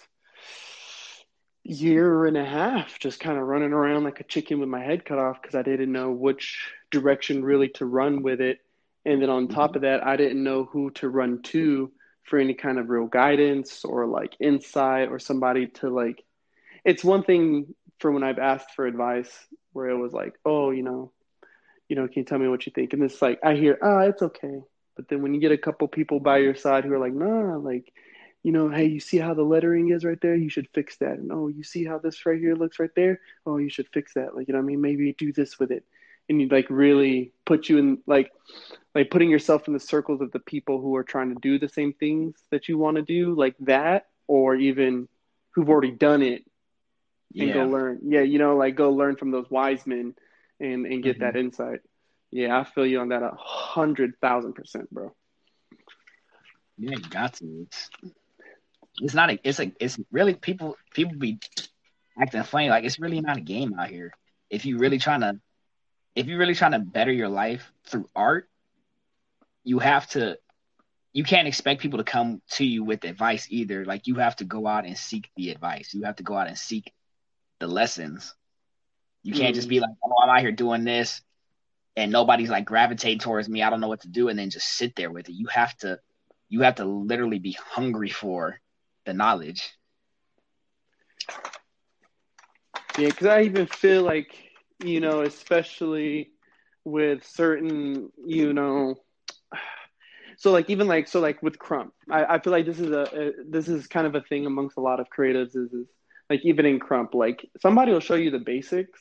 year 1.63 2.25
and 2.25 2.37
a 2.37 2.45
half 2.45 2.99
just 2.99 3.19
kind 3.19 3.37
of 3.37 3.47
running 3.47 3.71
around 3.71 4.03
like 4.03 4.19
a 4.19 4.25
chicken 4.25 4.59
with 4.59 4.69
my 4.69 4.83
head 4.83 5.05
cut 5.05 5.17
off 5.17 5.41
because 5.41 5.55
I 5.55 5.61
didn't 5.61 5.91
know 5.91 6.11
which 6.11 6.71
direction 6.91 7.43
really 7.43 7.69
to 7.69 7.85
run 7.85 8.21
with 8.21 8.41
it. 8.41 8.59
And 9.05 9.21
then 9.21 9.29
on 9.29 9.47
top 9.47 9.75
of 9.75 9.81
that, 9.81 10.05
I 10.05 10.15
didn't 10.15 10.43
know 10.43 10.65
who 10.65 10.91
to 10.91 11.09
run 11.09 11.41
to 11.43 11.91
for 12.23 12.39
any 12.39 12.53
kind 12.53 12.79
of 12.79 12.89
real 12.89 13.07
guidance 13.07 13.83
or 13.83 14.05
like 14.05 14.35
insight 14.39 15.09
or 15.09 15.19
somebody 15.19 15.67
to 15.67 15.89
like. 15.89 16.23
It's 16.85 17.03
one 17.03 17.23
thing 17.23 17.73
for 17.99 18.11
when 18.11 18.23
I've 18.23 18.39
asked 18.39 18.71
for 18.75 18.85
advice 18.85 19.31
where 19.73 19.89
it 19.89 19.97
was 19.97 20.13
like, 20.13 20.33
oh, 20.45 20.71
you 20.71 20.83
know, 20.83 21.11
you 21.89 21.95
know, 21.95 22.07
can 22.07 22.21
you 22.21 22.25
tell 22.25 22.39
me 22.39 22.47
what 22.47 22.65
you 22.65 22.71
think? 22.73 22.93
And 22.93 23.03
it's 23.03 23.21
like 23.21 23.39
I 23.43 23.55
hear, 23.55 23.77
ah, 23.81 23.87
oh, 23.87 23.99
it's 23.99 24.21
okay. 24.21 24.61
But 24.95 25.09
then 25.09 25.21
when 25.21 25.33
you 25.33 25.41
get 25.41 25.51
a 25.51 25.57
couple 25.57 25.87
people 25.87 26.19
by 26.19 26.37
your 26.37 26.55
side 26.55 26.85
who 26.85 26.93
are 26.93 26.99
like, 26.99 27.13
nah, 27.13 27.57
like 27.57 27.91
you 28.43 28.51
know, 28.51 28.69
hey, 28.69 28.85
you 28.85 28.99
see 28.99 29.17
how 29.17 29.33
the 29.33 29.43
lettering 29.43 29.89
is 29.89 30.03
right 30.03 30.19
there? 30.21 30.35
You 30.35 30.49
should 30.49 30.67
fix 30.73 30.97
that. 30.97 31.17
And 31.17 31.31
oh, 31.31 31.47
you 31.47 31.63
see 31.63 31.85
how 31.85 31.97
this 31.97 32.25
right 32.25 32.39
here 32.39 32.55
looks 32.55 32.77
right 32.77 32.93
there? 32.93 33.21
Oh, 33.45 33.57
you 33.57 33.69
should 33.69 33.87
fix 33.93 34.13
that. 34.15 34.35
Like, 34.35 34.49
you 34.49 34.53
know, 34.53 34.59
I 34.59 34.63
mean, 34.63 34.81
maybe 34.81 35.13
do 35.17 35.31
this 35.31 35.57
with 35.57 35.71
it. 35.71 35.85
And 36.27 36.41
you 36.41 36.47
like 36.49 36.67
really 36.69 37.31
put 37.45 37.69
you 37.69 37.77
in 37.77 37.99
like 38.05 38.31
like 38.93 39.09
putting 39.09 39.29
yourself 39.29 39.67
in 39.67 39.73
the 39.73 39.79
circles 39.79 40.21
of 40.21 40.31
the 40.31 40.39
people 40.39 40.79
who 40.79 40.95
are 40.95 41.03
trying 41.03 41.33
to 41.33 41.39
do 41.41 41.57
the 41.57 41.69
same 41.69 41.93
things 41.93 42.35
that 42.51 42.67
you 42.67 42.77
want 42.77 42.97
to 42.97 43.01
do, 43.01 43.33
like 43.33 43.55
that, 43.61 44.07
or 44.27 44.55
even 44.55 45.07
who've 45.51 45.69
already 45.69 45.91
done 45.91 46.21
it 46.21 46.43
and 47.35 47.47
yeah. 47.49 47.53
go 47.53 47.65
learn. 47.65 47.99
Yeah, 48.03 48.21
you 48.21 48.39
know, 48.39 48.55
like 48.55 48.75
go 48.75 48.91
learn 48.91 49.15
from 49.15 49.31
those 49.31 49.49
wise 49.49 49.85
men 49.85 50.15
and 50.59 50.85
and 50.85 51.03
get 51.03 51.15
mm-hmm. 51.15 51.23
that 51.23 51.35
insight. 51.35 51.79
Yeah, 52.31 52.57
I 52.57 52.63
feel 52.63 52.85
you 52.85 52.99
on 52.99 53.09
that 53.09 53.23
a 53.23 53.31
hundred 53.37 54.13
thousand 54.21 54.53
percent, 54.53 54.91
bro. 54.91 55.13
Yeah, 56.77 56.97
you 56.97 57.09
got 57.09 57.33
to. 57.35 57.67
It's, 57.67 57.89
it's 59.01 59.13
not 59.13 59.29
a. 59.29 59.39
It's 59.43 59.59
a. 59.59 59.71
It's 59.79 59.99
really 60.11 60.33
people. 60.33 60.75
People 60.93 61.17
be 61.17 61.39
acting 62.19 62.43
funny. 62.43 62.69
Like 62.69 62.83
it's 62.83 62.99
really 62.99 63.21
not 63.21 63.37
a 63.37 63.41
game 63.41 63.75
out 63.79 63.89
here. 63.89 64.11
If 64.49 64.65
you 64.65 64.77
really 64.77 64.99
trying 64.99 65.21
to, 65.21 65.39
if 66.15 66.27
you're 66.27 66.39
really 66.39 66.55
trying 66.55 66.71
to 66.71 66.79
better 66.79 67.11
your 67.11 67.29
life 67.29 67.71
through 67.85 68.09
art, 68.15 68.49
you 69.63 69.79
have 69.79 70.07
to. 70.09 70.37
You 71.15 71.23
can't 71.23 71.47
expect 71.47 71.81
people 71.81 71.99
to 71.99 72.03
come 72.03 72.41
to 72.53 72.65
you 72.65 72.83
with 72.83 73.03
advice 73.03 73.45
either. 73.51 73.85
Like 73.85 74.07
you 74.07 74.15
have 74.15 74.35
to 74.37 74.45
go 74.45 74.65
out 74.65 74.87
and 74.87 74.97
seek 74.97 75.29
the 75.35 75.51
advice. 75.51 75.93
You 75.93 76.05
have 76.05 76.15
to 76.15 76.23
go 76.23 76.35
out 76.35 76.47
and 76.47 76.57
seek 76.57 76.91
the 77.63 77.73
lessons. 77.73 78.35
You 79.23 79.33
can't 79.33 79.55
just 79.55 79.69
be 79.69 79.77
mm-hmm. 79.77 79.83
like, 79.83 79.95
"Oh, 80.03 80.23
I'm 80.23 80.29
out 80.29 80.41
here 80.41 80.51
doing 80.51 80.83
this," 80.83 81.21
and 81.95 82.11
nobody's 82.11 82.49
like 82.49 82.65
gravitating 82.65 83.19
towards 83.19 83.47
me. 83.47 83.63
I 83.63 83.69
don't 83.69 83.79
know 83.79 83.87
what 83.87 84.01
to 84.01 84.09
do, 84.09 84.27
and 84.27 84.37
then 84.37 84.49
just 84.49 84.67
sit 84.67 84.95
there 84.95 85.09
with 85.09 85.29
it. 85.29 85.33
You 85.33 85.47
have 85.47 85.75
to 85.77 85.99
you 86.49 86.61
have 86.61 86.75
to 86.75 86.85
literally 86.85 87.39
be 87.39 87.53
hungry 87.53 88.09
for 88.09 88.59
the 89.05 89.13
knowledge. 89.13 89.71
Yeah, 92.97 93.07
because 93.07 93.27
I 93.27 93.41
even 93.43 93.65
feel 93.65 94.03
like, 94.03 94.35
you 94.83 94.99
know, 94.99 95.21
especially 95.21 96.31
with 96.83 97.25
certain, 97.25 98.11
you 98.23 98.53
know, 98.53 98.95
so 100.37 100.51
like 100.51 100.69
even 100.69 100.87
like 100.87 101.07
so 101.07 101.21
like 101.21 101.41
with 101.41 101.57
Krump, 101.57 101.91
I, 102.11 102.25
I 102.25 102.39
feel 102.39 102.51
like 102.51 102.65
this 102.65 102.79
is 102.79 102.91
a, 102.91 103.03
a 103.03 103.31
this 103.49 103.69
is 103.69 103.87
kind 103.87 104.05
of 104.05 104.15
a 104.15 104.21
thing 104.21 104.45
amongst 104.45 104.77
a 104.77 104.81
lot 104.81 104.99
of 104.99 105.07
creatives 105.09 105.55
is, 105.55 105.71
is 105.71 105.87
like 106.33 106.43
even 106.45 106.65
in 106.65 106.79
Krump, 106.79 107.13
like 107.13 107.47
somebody 107.61 107.91
will 107.91 107.99
show 107.99 108.15
you 108.15 108.31
the 108.31 108.39
basics, 108.39 108.99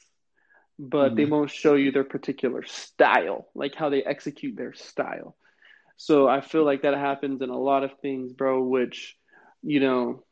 but 0.78 1.06
mm-hmm. 1.06 1.16
they 1.16 1.24
won't 1.24 1.50
show 1.50 1.76
you 1.76 1.90
their 1.90 2.04
particular 2.04 2.62
style, 2.66 3.48
like 3.54 3.74
how 3.74 3.88
they 3.88 4.02
execute 4.02 4.54
their 4.54 4.74
style. 4.74 5.34
So 5.96 6.28
I 6.28 6.42
feel 6.42 6.62
like 6.62 6.82
that 6.82 6.92
happens 6.92 7.40
in 7.40 7.48
a 7.48 7.56
lot 7.56 7.84
of 7.84 7.98
things, 8.02 8.34
bro, 8.34 8.62
which, 8.62 9.16
you 9.62 9.80
know, 9.80 10.24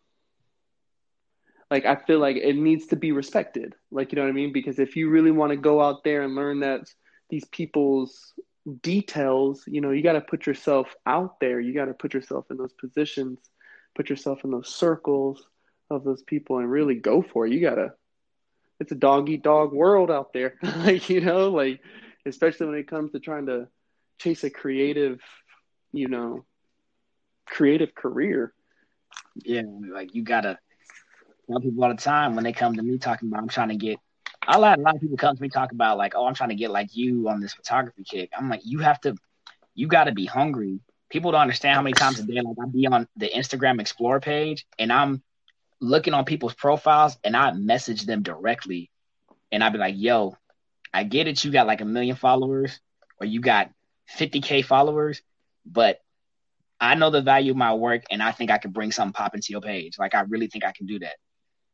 like 1.70 1.86
I 1.86 1.96
feel 1.96 2.18
like 2.18 2.36
it 2.36 2.54
needs 2.54 2.88
to 2.88 2.96
be 2.96 3.12
respected. 3.12 3.74
Like, 3.90 4.12
you 4.12 4.16
know 4.16 4.24
what 4.24 4.28
I 4.28 4.32
mean? 4.32 4.52
Because 4.52 4.78
if 4.78 4.94
you 4.94 5.08
really 5.08 5.30
want 5.30 5.52
to 5.52 5.56
go 5.56 5.80
out 5.80 6.04
there 6.04 6.20
and 6.20 6.34
learn 6.34 6.60
that 6.60 6.82
these 7.30 7.46
people's 7.46 8.34
details, 8.82 9.64
you 9.66 9.80
know, 9.80 9.90
you 9.90 10.02
got 10.02 10.18
to 10.20 10.20
put 10.20 10.44
yourself 10.44 10.94
out 11.06 11.40
there. 11.40 11.60
You 11.60 11.72
got 11.72 11.86
to 11.86 11.94
put 11.94 12.12
yourself 12.12 12.50
in 12.50 12.58
those 12.58 12.74
positions, 12.74 13.38
put 13.94 14.10
yourself 14.10 14.44
in 14.44 14.50
those 14.50 14.68
circles 14.68 15.46
of 15.90 16.04
those 16.04 16.22
people 16.22 16.58
and 16.58 16.70
really 16.70 16.94
go 16.94 17.22
for 17.22 17.46
it. 17.46 17.52
You 17.52 17.60
got 17.60 17.76
to, 17.76 17.92
it's 18.78 18.92
a 18.92 18.96
dog 18.96 19.28
eat 19.28 19.42
dog 19.42 19.72
world 19.72 20.10
out 20.10 20.32
there. 20.32 20.54
like, 20.62 21.08
you 21.10 21.20
know, 21.20 21.50
like, 21.50 21.80
especially 22.26 22.66
when 22.66 22.78
it 22.78 22.88
comes 22.88 23.12
to 23.12 23.20
trying 23.20 23.46
to 23.46 23.68
chase 24.18 24.44
a 24.44 24.50
creative 24.50 25.20
you 25.92 26.08
know, 26.08 26.44
creative 27.46 27.94
career. 27.94 28.52
Yeah, 29.44 29.62
like 29.92 30.14
you 30.14 30.22
gotta 30.22 30.58
tell 31.48 31.60
people 31.60 31.82
all 31.82 31.90
the 31.90 31.96
time 31.96 32.34
when 32.34 32.44
they 32.44 32.52
come 32.52 32.76
to 32.76 32.82
me 32.82 32.98
talking 32.98 33.28
about 33.28 33.42
I'm 33.42 33.48
trying 33.48 33.68
to 33.70 33.76
get 33.76 33.98
I 34.46 34.58
let 34.58 34.78
a 34.78 34.82
lot 34.82 34.94
of 34.94 35.00
people 35.00 35.16
come 35.16 35.36
to 35.36 35.42
me 35.42 35.48
talk 35.48 35.72
about 35.72 35.98
like, 35.98 36.14
oh, 36.14 36.26
I'm 36.26 36.34
trying 36.34 36.48
to 36.50 36.54
get 36.54 36.70
like 36.70 36.96
you 36.96 37.28
on 37.28 37.40
this 37.40 37.52
photography 37.52 38.04
kick. 38.04 38.30
I'm 38.36 38.48
like, 38.48 38.62
you 38.64 38.78
have 38.80 39.00
to 39.02 39.14
you 39.74 39.86
gotta 39.86 40.12
be 40.12 40.26
hungry. 40.26 40.80
People 41.10 41.32
don't 41.32 41.40
understand 41.40 41.74
how 41.74 41.82
many 41.82 41.94
times 41.94 42.20
a 42.20 42.24
day 42.24 42.40
like 42.40 42.56
I 42.62 42.68
be 42.70 42.86
on 42.86 43.08
the 43.16 43.28
Instagram 43.28 43.80
Explore 43.80 44.20
page 44.20 44.66
and 44.78 44.92
I'm 44.92 45.22
looking 45.80 46.14
on 46.14 46.24
people's 46.24 46.54
profiles 46.54 47.18
and 47.24 47.36
I 47.36 47.52
message 47.52 48.04
them 48.06 48.22
directly 48.22 48.90
and 49.50 49.64
I'd 49.64 49.72
be 49.72 49.78
like, 49.78 49.94
yo, 49.96 50.36
I 50.92 51.04
get 51.04 51.26
it, 51.28 51.44
you 51.44 51.50
got 51.50 51.66
like 51.66 51.80
a 51.80 51.86
million 51.86 52.16
followers 52.16 52.80
or 53.20 53.26
you 53.26 53.40
got 53.40 53.70
50k 54.18 54.64
followers, 54.64 55.22
but 55.64 56.00
I 56.80 56.94
know 56.94 57.10
the 57.10 57.22
value 57.22 57.52
of 57.52 57.56
my 57.56 57.74
work 57.74 58.04
and 58.10 58.22
I 58.22 58.32
think 58.32 58.50
I 58.50 58.58
can 58.58 58.72
bring 58.72 58.92
something 58.92 59.12
pop 59.12 59.34
into 59.34 59.48
your 59.50 59.60
page. 59.60 59.98
Like 59.98 60.14
I 60.14 60.22
really 60.22 60.48
think 60.48 60.64
I 60.64 60.72
can 60.72 60.86
do 60.86 60.98
that. 61.00 61.16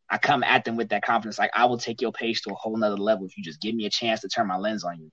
I 0.09 0.19
come 0.19 0.45
at 0.45 0.65
them 0.65 0.77
with 0.77 0.91
that 0.91 1.03
confidence. 1.03 1.39
Like 1.39 1.51
I 1.55 1.65
will 1.65 1.79
take 1.79 2.01
your 2.01 2.13
page 2.13 2.43
to 2.43 2.53
a 2.53 2.55
whole 2.55 2.77
nother 2.77 2.97
level 2.97 3.27
if 3.27 3.37
you 3.37 3.43
just 3.43 3.61
give 3.61 3.75
me 3.75 3.87
a 3.87 3.91
chance 3.91 4.21
to 4.21 4.29
turn 4.29 4.47
my 4.47 4.57
lens 4.57 4.85
on 4.85 5.01
you. 5.01 5.11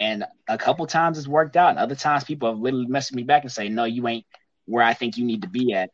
And 0.00 0.24
a 0.48 0.58
couple 0.58 0.84
times 0.86 1.18
it's 1.18 1.28
worked 1.28 1.56
out. 1.56 1.70
And 1.70 1.78
other 1.78 1.94
times 1.94 2.24
people 2.24 2.50
have 2.50 2.58
literally 2.58 2.86
messaged 2.86 3.14
me 3.14 3.22
back 3.22 3.42
and 3.42 3.52
say, 3.52 3.68
no, 3.68 3.84
you 3.84 4.06
ain't 4.08 4.26
where 4.64 4.84
I 4.84 4.94
think 4.94 5.16
you 5.16 5.24
need 5.24 5.42
to 5.42 5.48
be 5.48 5.74
at. 5.74 5.90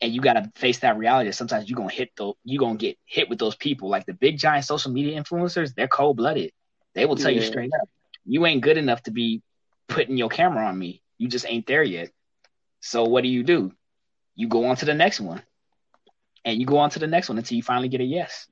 And 0.00 0.12
you 0.14 0.20
got 0.20 0.34
to 0.34 0.50
face 0.54 0.78
that 0.78 0.96
reality 0.96 1.28
that 1.28 1.34
sometimes 1.34 1.68
you're 1.68 1.76
going 1.76 1.90
to 1.90 1.94
hit 1.94 2.10
the, 2.16 2.32
you're 2.44 2.70
to 2.70 2.76
get 2.76 2.98
hit 3.04 3.28
with 3.28 3.38
those 3.38 3.54
people. 3.56 3.88
Like 3.90 4.06
the 4.06 4.14
big 4.14 4.38
giant 4.38 4.64
social 4.64 4.90
media 4.90 5.20
influencers, 5.20 5.74
they're 5.74 5.88
cold 5.88 6.16
blooded. 6.16 6.52
They 6.94 7.04
will 7.04 7.16
tell 7.16 7.30
yeah. 7.30 7.40
you 7.40 7.46
straight 7.46 7.70
up, 7.80 7.88
you 8.24 8.46
ain't 8.46 8.62
good 8.62 8.78
enough 8.78 9.02
to 9.04 9.10
be 9.10 9.42
putting 9.88 10.16
your 10.16 10.28
camera 10.28 10.66
on 10.66 10.78
me 10.78 11.02
you 11.20 11.28
just 11.28 11.44
ain't 11.46 11.66
there 11.66 11.82
yet. 11.82 12.10
So 12.80 13.04
what 13.04 13.22
do 13.22 13.28
you 13.28 13.42
do? 13.42 13.72
You 14.34 14.48
go 14.48 14.64
on 14.64 14.76
to 14.76 14.86
the 14.86 14.94
next 14.94 15.20
one. 15.20 15.42
And 16.46 16.58
you 16.58 16.64
go 16.64 16.78
on 16.78 16.88
to 16.90 16.98
the 16.98 17.06
next 17.06 17.28
one 17.28 17.36
until 17.36 17.56
you 17.56 17.62
finally 17.62 17.90
get 17.90 18.00
a 18.00 18.04
yes. 18.04 18.46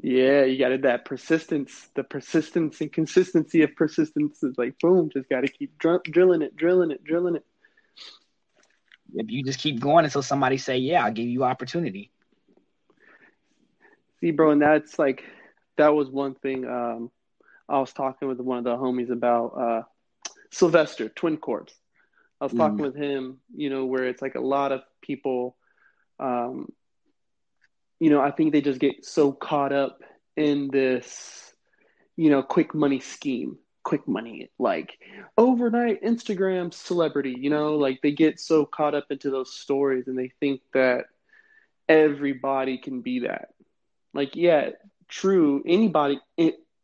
Yeah, 0.00 0.44
you 0.44 0.58
got 0.58 0.68
to 0.68 0.78
that 0.78 1.04
persistence, 1.04 1.88
the 1.96 2.04
persistence 2.04 2.80
and 2.80 2.92
consistency 2.92 3.62
of 3.62 3.74
persistence 3.74 4.44
is 4.44 4.56
like 4.56 4.78
boom, 4.78 5.10
just 5.12 5.28
got 5.28 5.40
to 5.40 5.48
keep 5.48 5.76
dr- 5.78 6.04
drilling 6.04 6.42
it, 6.42 6.54
drilling 6.54 6.92
it, 6.92 7.02
drilling 7.02 7.34
it. 7.34 7.44
If 9.14 9.30
you 9.30 9.42
just 9.42 9.60
keep 9.60 9.80
going 9.80 10.04
until 10.04 10.22
somebody 10.22 10.58
say, 10.58 10.78
"Yeah, 10.78 11.04
I'll 11.04 11.12
give 11.12 11.26
you 11.26 11.44
opportunity." 11.44 12.10
See, 14.20 14.30
bro, 14.30 14.50
and 14.50 14.62
that's 14.62 14.98
like 14.98 15.24
that 15.76 15.94
was 15.94 16.08
one 16.10 16.34
thing 16.34 16.66
um, 16.66 17.10
I 17.68 17.78
was 17.78 17.92
talking 17.92 18.28
with 18.28 18.40
one 18.40 18.58
of 18.58 18.64
the 18.64 18.76
homies 18.76 19.10
about 19.10 19.46
uh, 19.48 19.82
Sylvester, 20.50 21.08
Twin 21.08 21.36
Corpse. 21.36 21.74
I 22.40 22.44
was 22.44 22.52
talking 22.52 22.78
mm. 22.78 22.82
with 22.82 22.96
him, 22.96 23.38
you 23.54 23.70
know, 23.70 23.86
where 23.86 24.04
it's 24.04 24.20
like 24.20 24.34
a 24.34 24.40
lot 24.40 24.70
of 24.70 24.82
people, 25.00 25.56
um, 26.20 26.70
you 27.98 28.10
know, 28.10 28.20
I 28.20 28.30
think 28.30 28.52
they 28.52 28.60
just 28.60 28.78
get 28.78 29.04
so 29.06 29.32
caught 29.32 29.72
up 29.72 30.00
in 30.36 30.68
this, 30.70 31.54
you 32.14 32.30
know, 32.30 32.42
quick 32.42 32.74
money 32.74 33.00
scheme, 33.00 33.58
quick 33.86 34.06
money, 34.08 34.50
like 34.58 34.98
overnight 35.38 36.02
Instagram 36.02 36.74
celebrity, 36.74 37.36
you 37.38 37.50
know, 37.50 37.76
like 37.76 38.02
they 38.02 38.10
get 38.10 38.40
so 38.40 38.66
caught 38.66 38.94
up 38.94 39.06
into 39.10 39.30
those 39.30 39.54
stories 39.54 40.08
and 40.08 40.18
they 40.18 40.32
think 40.40 40.60
that 40.74 41.04
everybody 41.88 42.78
can 42.78 43.00
be 43.00 43.20
that. 43.20 43.50
Like, 44.12 44.34
yeah, 44.34 44.70
true, 45.08 45.62
anybody, 45.64 46.20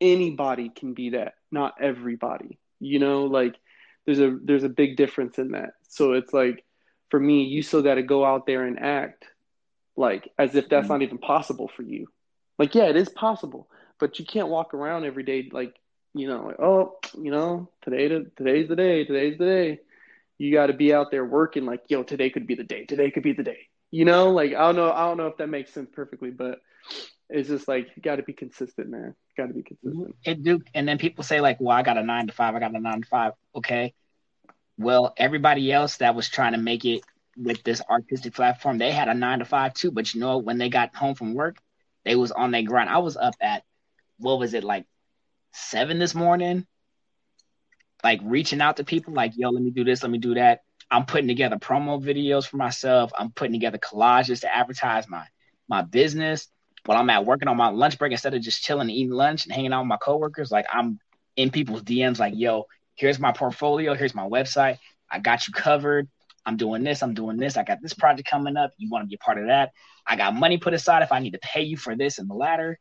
anybody 0.01 0.71
can 0.71 0.95
be 0.95 1.11
that, 1.11 1.35
not 1.51 1.75
everybody 1.81 2.59
you 2.83 2.99
know? 2.99 3.25
Like 3.25 3.57
there's 4.05 4.21
a 4.21 4.37
there's 4.43 4.65
a 4.65 4.69
big 4.69 4.97
difference 4.97 5.39
in 5.39 5.53
that. 5.53 5.75
So 5.89 6.13
it's 6.13 6.35
like 6.35 6.65
for 7.09 7.19
me 7.19 7.45
you 7.45 7.63
still 7.63 7.83
got 7.83 7.95
to 7.95 8.03
go 8.03 8.25
out 8.25 8.47
there 8.47 8.65
and 8.65 8.79
act 8.79 9.25
like 9.97 10.31
as 10.39 10.55
if 10.55 10.69
that's 10.69 10.85
mm-hmm. 10.85 10.93
not 10.93 11.03
even 11.03 11.19
possible 11.19 11.71
for 11.75 11.83
you. 11.83 12.09
Like 12.59 12.75
yeah 12.75 12.85
it 12.85 12.97
is 12.97 13.09
possible 13.09 13.69
but 13.99 14.19
you 14.19 14.25
can't 14.25 14.49
walk 14.49 14.75
around 14.75 15.05
every 15.05 15.23
day 15.23 15.49
like 15.53 15.75
you 16.15 16.29
know 16.29 16.47
like 16.47 16.61
oh 16.61 16.97
you 17.15 17.31
know 17.31 17.69
today 17.83 18.09
to, 18.09 18.27
today's 18.37 18.69
the 18.69 18.77
day 18.77 19.05
today's 19.05 19.39
the 19.39 19.45
day 19.45 19.81
you 20.39 20.53
got 20.53 20.67
to 20.67 20.73
be 20.73 20.93
out 20.93 21.11
there 21.11 21.25
working 21.25 21.65
like 21.65 21.83
yo 21.89 22.03
today 22.03 22.31
could 22.31 22.47
be 22.47 22.55
the 22.55 22.65
day 22.65 22.85
today 22.85 23.11
could 23.11 23.23
be 23.23 23.33
the 23.33 23.43
day 23.43 23.69
you 23.91 24.05
know 24.05 24.31
like 24.31 24.53
i 24.53 24.61
don't 24.61 24.77
know 24.77 24.93
i 24.93 25.07
don't 25.07 25.17
know 25.17 25.27
if 25.27 25.37
that 25.37 25.49
makes 25.49 25.73
sense 25.73 25.89
perfectly 25.93 26.31
but 26.31 26.61
it's 27.33 27.49
just 27.49 27.67
like 27.67 27.89
you 27.97 28.03
got 28.03 28.17
to 28.17 28.23
be 28.23 28.33
consistent, 28.35 28.91
man. 28.91 29.15
Got 29.37 29.47
to 29.47 29.55
be 29.55 29.63
consistent. 29.63 30.09
Mm-hmm. 30.09 30.31
It 30.31 30.43
do, 30.43 30.61
and 30.75 30.87
then 30.87 30.99
people 30.99 31.25
say 31.25 31.41
like, 31.41 31.59
"Well, 31.61 31.77
I 31.77 31.83
got 31.83 31.97
a 31.97 32.03
nine 32.03 32.27
to 32.27 32.33
five. 32.33 32.55
I 32.55 32.61
got 32.61 32.75
a 32.75 32.81
nine 32.81 33.03
to 33.03 33.09
five. 33.09 33.33
Okay, 33.55 33.95
well, 34.79 35.15
everybody 35.17 35.73
else 35.73 35.97
that 35.97 36.15
was 36.15 36.29
trying 36.29 36.53
to 36.53 36.59
make 36.59 36.85
it 36.85 37.03
with 37.37 37.63
this 37.63 37.81
artistic 37.89 38.35
platform, 38.35 38.77
they 38.77 38.93
had 38.93 39.09
a 39.09 39.15
nine 39.15 39.39
to 39.39 39.45
five 39.47 39.73
too. 39.73 39.91
But 39.91 40.13
you 40.13 40.21
know, 40.21 40.39
when 40.39 40.59
they 40.59 40.69
got 40.69 40.95
home 40.95 41.15
from 41.15 41.35
work, 41.35 41.57
they 42.05 42.15
was 42.15 42.33
on 42.33 42.51
their 42.51 42.63
grind. 42.63 42.91
I 42.91 42.99
was 42.99 43.17
up 43.17 43.35
at 43.41 43.65
what 44.19 44.39
was 44.39 44.53
it 44.53 44.63
like 44.63 44.85
seven 45.53 45.99
this 45.99 46.15
morning, 46.15 46.67
like 48.05 48.21
reaching 48.25 48.61
out 48.61 48.77
to 48.79 48.85
people, 48.85 49.15
like, 49.15 49.33
"Yo, 49.37 49.51
let 49.51 49.63
me 49.63 49.71
do 49.71 49.85
this, 49.85 50.03
let 50.03 50.11
me 50.11 50.19
do 50.19 50.35
that." 50.35 50.63
I'm 50.91 51.07
putting 51.07 51.29
together 51.29 51.57
promo 51.57 52.03
videos 52.03 52.47
for 52.47 52.59
myself. 52.59 53.13
I'm 53.17 53.31
putting 53.33 53.53
together 53.53 53.79
collages 53.79 54.41
to 54.43 54.55
advertise 54.55 55.09
my 55.09 55.27
my 55.69 55.83
business 55.83 56.49
while 56.85 56.99
I'm 56.99 57.11
at 57.11 57.25
working 57.25 57.49
on 57.49 57.57
my 57.57 57.69
lunch 57.69 57.99
break, 57.99 58.13
instead 58.13 58.35
of 58.35 58.43
just 58.43 58.63
chilling 58.63 58.83
and 58.83 58.91
eating 58.91 59.13
lunch 59.13 59.45
and 59.45 59.53
hanging 59.55 59.73
out 59.73 59.83
with 59.83 59.89
my 59.89 59.97
coworkers, 59.97 60.51
like 60.51 60.67
I'm 60.73 60.99
in 61.37 61.51
people's 61.51 61.83
DMs, 61.83 62.19
like, 62.19 62.35
yo, 62.37 62.67
here's 62.95 63.19
my 63.19 63.33
portfolio, 63.33 63.95
here's 63.95 64.15
my 64.15 64.29
website, 64.29 64.79
I 65.11 65.19
got 65.19 65.47
you 65.47 65.53
covered. 65.55 66.09
I'm 66.45 66.57
doing 66.57 66.83
this, 66.83 67.05
I'm 67.05 67.15
doing 67.15 67.37
this, 67.37 67.57
I 67.57 67.63
got 67.63 67.81
this 67.81 67.95
project 67.95 68.29
coming 68.29 68.57
up. 68.57 68.73
You 68.77 68.91
want 68.91 69.05
to 69.05 69.07
be 69.07 69.15
a 69.15 69.25
part 69.25 69.39
of 69.39 69.47
that? 69.47 69.71
I 70.05 70.17
got 70.17 70.35
money 70.35 70.59
put 70.59 70.75
aside 70.75 71.03
if 71.03 71.13
I 71.13 71.21
need 71.21 71.35
to 71.35 71.39
pay 71.39 71.63
you 71.63 71.77
for 71.77 71.95
this 71.95 72.19
and 72.19 72.29
the 72.29 72.35
latter. 72.35 72.81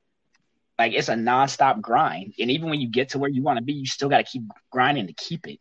Like 0.81 0.93
it's 0.93 1.09
a 1.09 1.13
nonstop 1.13 1.79
grind. 1.79 2.33
And 2.39 2.49
even 2.49 2.71
when 2.71 2.81
you 2.81 2.89
get 2.89 3.09
to 3.09 3.19
where 3.19 3.29
you 3.29 3.43
want 3.43 3.59
to 3.59 3.63
be, 3.63 3.73
you 3.73 3.85
still 3.85 4.09
got 4.09 4.17
to 4.17 4.23
keep 4.23 4.41
grinding 4.71 5.05
to 5.05 5.13
keep 5.13 5.47
it. 5.47 5.59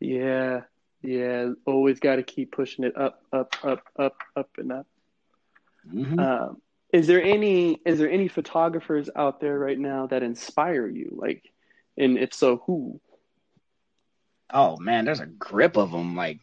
Yeah. 0.00 0.62
Yeah. 1.00 1.50
Always 1.64 2.00
got 2.00 2.16
to 2.16 2.24
keep 2.24 2.50
pushing 2.50 2.84
it 2.84 2.96
up, 2.96 3.22
up, 3.32 3.54
up, 3.62 3.84
up, 3.96 4.16
up, 4.34 4.50
and 4.58 4.72
up. 4.72 4.86
Mm-hmm. 5.88 6.18
Um, 6.18 6.60
is 6.92 7.06
there 7.06 7.22
any 7.22 7.78
is 7.86 8.00
there 8.00 8.10
any 8.10 8.26
photographers 8.26 9.08
out 9.14 9.40
there 9.40 9.56
right 9.56 9.78
now 9.78 10.08
that 10.08 10.24
inspire 10.24 10.88
you? 10.88 11.10
Like, 11.12 11.52
and 11.96 12.18
if 12.18 12.34
so, 12.34 12.62
who? 12.66 13.00
Oh 14.52 14.76
man, 14.78 15.04
there's 15.04 15.20
a 15.20 15.26
grip 15.26 15.76
of 15.76 15.92
them. 15.92 16.16
Like 16.16 16.40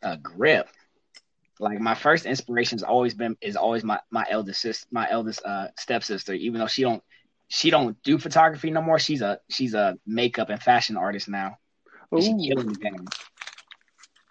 a 0.00 0.16
grip. 0.16 0.68
Like 1.60 1.78
my 1.78 1.94
first 1.94 2.24
inspiration's 2.24 2.82
always 2.82 3.14
been 3.14 3.36
is 3.40 3.54
always 3.54 3.84
my 3.84 4.00
my 4.10 4.26
eldest 4.28 4.62
sis, 4.62 4.86
my 4.90 5.08
eldest 5.10 5.44
uh 5.44 5.68
stepsister. 5.78 6.32
Even 6.32 6.58
though 6.58 6.66
she 6.66 6.82
don't 6.82 7.02
she 7.48 7.70
don't 7.70 8.00
do 8.02 8.16
photography 8.16 8.70
no 8.70 8.80
more. 8.80 8.98
She's 8.98 9.20
a 9.20 9.40
she's 9.50 9.74
a 9.74 9.98
makeup 10.06 10.48
and 10.48 10.62
fashion 10.62 10.96
artist 10.96 11.28
now. 11.28 11.58
She 12.18 12.48
killing 12.48 12.72
the 12.72 12.78
game. 12.80 13.06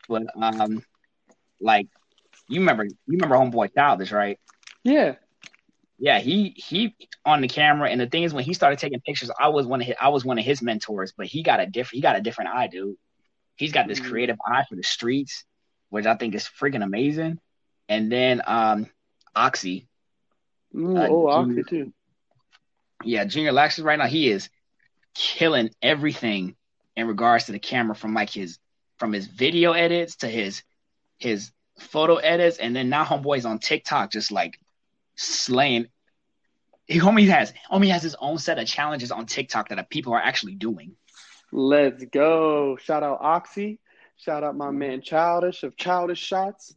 But 0.08 0.24
um, 0.42 0.84
like 1.62 1.88
you 2.48 2.62
remember 2.62 2.86
you 2.86 2.96
remember 3.08 3.36
homeboy 3.36 3.74
Childish, 3.76 4.12
right? 4.12 4.40
Yeah. 4.84 5.16
Yeah, 6.00 6.20
he 6.20 6.56
he 6.56 6.96
on 7.26 7.42
the 7.42 7.50
camera, 7.50 7.90
and 7.90 8.00
the 8.00 8.08
thing 8.08 8.24
is, 8.24 8.34
when 8.34 8.46
he 8.46 8.54
started 8.54 8.80
taking 8.80 9.02
pictures, 9.02 9.30
I 9.38 9.50
was 9.50 9.68
one 9.68 9.82
of 9.82 9.88
his, 9.88 9.96
I 10.00 10.10
was 10.10 10.24
one 10.24 10.40
of 10.40 10.46
his 10.46 10.62
mentors, 10.62 11.12
but 11.12 11.28
he 11.28 11.44
got 11.44 11.60
a 11.60 11.66
different 11.66 11.96
he 11.96 12.02
got 12.02 12.16
a 12.16 12.22
different 12.22 12.52
eye, 12.52 12.68
dude. 12.68 12.96
He's 13.58 13.74
got 13.74 13.88
this 13.88 14.00
mm-hmm. 14.00 14.10
creative 14.10 14.38
eye 14.48 14.64
for 14.70 14.78
the 14.78 14.84
streets, 14.84 15.44
which 15.90 16.06
I 16.06 16.16
think 16.16 16.36
is 16.36 16.44
freaking 16.44 16.84
amazing. 16.84 17.40
And 17.88 18.12
then 18.12 18.42
um 18.46 18.88
Oxy. 19.36 19.88
Ooh, 20.76 20.98
uh, 20.98 21.08
oh, 21.10 21.28
Oxy 21.28 21.64
too. 21.64 21.94
Yeah, 23.04 23.26
Junior 23.26 23.52
Laxus 23.52 23.84
right 23.84 23.98
now, 23.98 24.08
he 24.08 24.30
is 24.30 24.50
killing 25.16 25.70
everything 25.82 26.56
in 26.96 27.08
regards 27.08 27.46
to 27.46 27.52
the 27.52 27.60
camera 27.60 27.96
from 27.96 28.14
like 28.14 28.30
his 28.30 28.60
from 28.98 29.14
his 29.14 29.28
video 29.28 29.72
edits 29.72 30.18
to 30.18 30.28
his 30.28 30.64
his 31.18 31.52
photo 31.80 32.16
edits, 32.18 32.58
and 32.58 32.76
then 32.76 32.90
now 32.90 33.06
homeboy's 33.06 33.46
on 33.46 33.60
TikTok 33.60 34.12
just 34.12 34.32
like 34.32 34.60
slaying. 35.16 35.88
He 36.88 37.00
homie 37.00 37.30
has 37.30 37.54
homie 37.72 37.92
has 37.92 38.04
his 38.04 38.16
own 38.20 38.38
set 38.38 38.60
of 38.60 38.68
challenges 38.68 39.12
on 39.12 39.26
TikTok 39.26 39.70
that 39.70 39.90
people 39.90 40.14
are 40.14 40.22
actually 40.22 40.56
doing. 40.56 40.96
Let's 41.52 42.04
go! 42.06 42.78
Shout 42.78 43.04
out 43.04 43.20
Oxy. 43.22 43.80
Shout 44.20 44.44
out 44.44 44.56
my 44.56 44.70
man 44.72 45.02
Childish 45.02 45.64
of 45.64 45.78
Childish 45.78 46.20
Shots. 46.20 46.76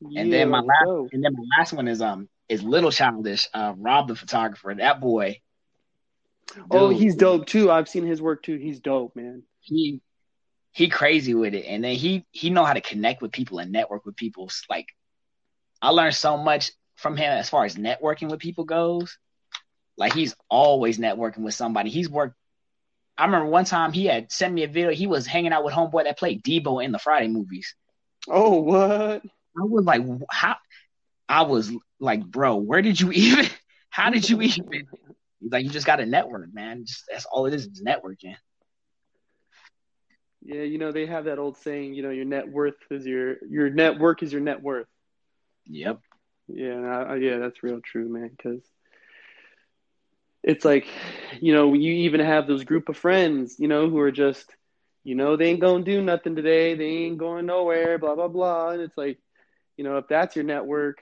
Yeah, 0.00 0.22
and 0.22 0.32
then 0.32 0.50
my 0.50 0.60
last 0.60 0.84
go. 0.84 1.08
and 1.12 1.22
then 1.22 1.32
my 1.34 1.44
last 1.58 1.72
one 1.72 1.88
is 1.88 2.00
um 2.00 2.28
is 2.48 2.62
Little 2.62 2.92
Childish, 2.92 3.48
uh, 3.52 3.74
Rob 3.76 4.08
the 4.08 4.14
photographer. 4.14 4.74
That 4.76 5.00
boy. 5.00 5.40
Dude, 6.54 6.66
oh, 6.70 6.88
he's 6.88 7.16
dope 7.16 7.46
too. 7.46 7.70
I've 7.70 7.88
seen 7.88 8.06
his 8.06 8.22
work 8.22 8.42
too. 8.42 8.56
He's 8.56 8.80
dope, 8.80 9.14
man. 9.16 9.42
He 9.60 10.00
he 10.72 10.88
crazy 10.88 11.34
with 11.34 11.54
it, 11.54 11.66
and 11.66 11.82
then 11.82 11.96
he 11.96 12.24
he 12.30 12.50
know 12.50 12.64
how 12.64 12.72
to 12.72 12.80
connect 12.80 13.20
with 13.20 13.32
people 13.32 13.58
and 13.58 13.72
network 13.72 14.06
with 14.06 14.16
people. 14.16 14.48
Like 14.68 14.86
I 15.82 15.90
learned 15.90 16.14
so 16.14 16.36
much 16.36 16.70
from 16.96 17.16
him 17.16 17.32
as 17.32 17.50
far 17.50 17.64
as 17.64 17.74
networking 17.74 18.30
with 18.30 18.40
people 18.40 18.64
goes. 18.64 19.18
Like 19.96 20.12
he's 20.12 20.36
always 20.48 20.98
networking 20.98 21.40
with 21.40 21.54
somebody. 21.54 21.90
He's 21.90 22.08
worked. 22.08 22.36
I 23.20 23.26
remember 23.26 23.50
one 23.50 23.66
time 23.66 23.92
he 23.92 24.06
had 24.06 24.32
sent 24.32 24.54
me 24.54 24.64
a 24.64 24.66
video. 24.66 24.90
He 24.92 25.06
was 25.06 25.26
hanging 25.26 25.52
out 25.52 25.62
with 25.62 25.74
homeboy 25.74 26.04
that 26.04 26.18
played 26.18 26.42
Debo 26.42 26.82
in 26.82 26.90
the 26.90 26.98
Friday 26.98 27.28
movies. 27.28 27.74
Oh, 28.26 28.60
what? 28.62 29.22
I 29.22 29.62
was 29.62 29.84
like, 29.84 30.00
how? 30.30 30.56
I 31.28 31.42
was 31.42 31.70
like, 32.00 32.24
bro, 32.24 32.56
where 32.56 32.80
did 32.80 32.98
you 32.98 33.12
even? 33.12 33.46
How 33.90 34.08
did 34.08 34.28
you 34.28 34.40
even? 34.40 34.64
He's 35.40 35.52
like, 35.52 35.64
you 35.64 35.70
just 35.70 35.86
got 35.86 35.96
to 35.96 36.06
network, 36.06 36.52
man. 36.54 36.86
Just, 36.86 37.04
that's 37.10 37.26
all 37.26 37.44
it 37.44 37.52
is, 37.52 37.66
is 37.66 37.82
networking. 37.86 38.36
Yeah, 40.42 40.62
you 40.62 40.78
know 40.78 40.90
they 40.90 41.04
have 41.04 41.26
that 41.26 41.38
old 41.38 41.58
saying, 41.58 41.92
you 41.92 42.02
know, 42.02 42.10
your 42.10 42.24
net 42.24 42.48
worth 42.48 42.76
is 42.90 43.04
your 43.04 43.36
your 43.46 43.68
network 43.68 44.22
is 44.22 44.32
your 44.32 44.40
net 44.40 44.62
worth. 44.62 44.86
Yep. 45.66 46.00
Yeah, 46.48 47.04
I, 47.06 47.16
yeah, 47.16 47.36
that's 47.36 47.62
real 47.62 47.80
true, 47.82 48.08
man. 48.08 48.30
Because 48.34 48.62
it's 50.42 50.64
like, 50.64 50.86
you 51.40 51.54
know, 51.54 51.74
you 51.74 51.92
even 51.92 52.20
have 52.20 52.46
those 52.46 52.64
group 52.64 52.88
of 52.88 52.96
friends, 52.96 53.56
you 53.58 53.68
know, 53.68 53.88
who 53.88 53.98
are 53.98 54.12
just, 54.12 54.54
you 55.04 55.14
know, 55.14 55.36
they 55.36 55.46
ain't 55.46 55.60
gonna 55.60 55.84
do 55.84 56.02
nothing 56.02 56.36
today. 56.36 56.74
They 56.74 56.84
ain't 56.84 57.18
going 57.18 57.46
nowhere. 57.46 57.98
Blah 57.98 58.14
blah 58.14 58.28
blah. 58.28 58.70
And 58.70 58.82
it's 58.82 58.96
like, 58.96 59.18
you 59.76 59.84
know, 59.84 59.98
if 59.98 60.08
that's 60.08 60.36
your 60.36 60.44
network, 60.44 60.98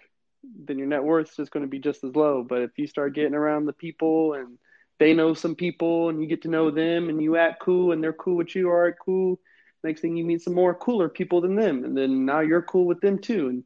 then 0.64 0.79
your 0.79 0.87
net 0.87 1.03
worth 1.03 1.31
is 1.31 1.37
just 1.37 1.51
going 1.51 1.64
to 1.64 1.70
be 1.70 1.81
just 1.81 2.05
as 2.05 2.14
low. 2.14 2.44
But 2.48 2.62
if 2.62 2.70
you 2.79 2.87
start 2.87 3.14
getting 3.14 3.35
around 3.35 3.66
the 3.66 3.72
people 3.72 4.35
and 4.35 4.59
they 4.98 5.12
know 5.12 5.35
some 5.35 5.55
people 5.55 6.09
and 6.09 6.20
you 6.22 6.29
get 6.29 6.42
to 6.42 6.48
know 6.48 6.70
them 6.70 7.09
and 7.09 7.20
you 7.20 7.37
act 7.37 7.61
cool 7.61 7.92
and 7.92 8.03
they're 8.03 8.12
cool 8.12 8.37
with 8.37 8.55
you, 8.55 8.68
all 8.68 8.77
right, 8.77 8.94
cool. 9.05 9.40
Next 9.83 10.01
thing 10.01 10.16
you 10.16 10.24
meet 10.24 10.42
some 10.42 10.55
more 10.55 10.74
cooler 10.74 11.09
people 11.09 11.40
than 11.40 11.55
them, 11.55 11.85
and 11.85 11.96
then 11.96 12.24
now 12.24 12.40
you're 12.40 12.62
cool 12.62 12.87
with 12.87 13.01
them 13.01 13.18
too, 13.18 13.48
and 13.48 13.64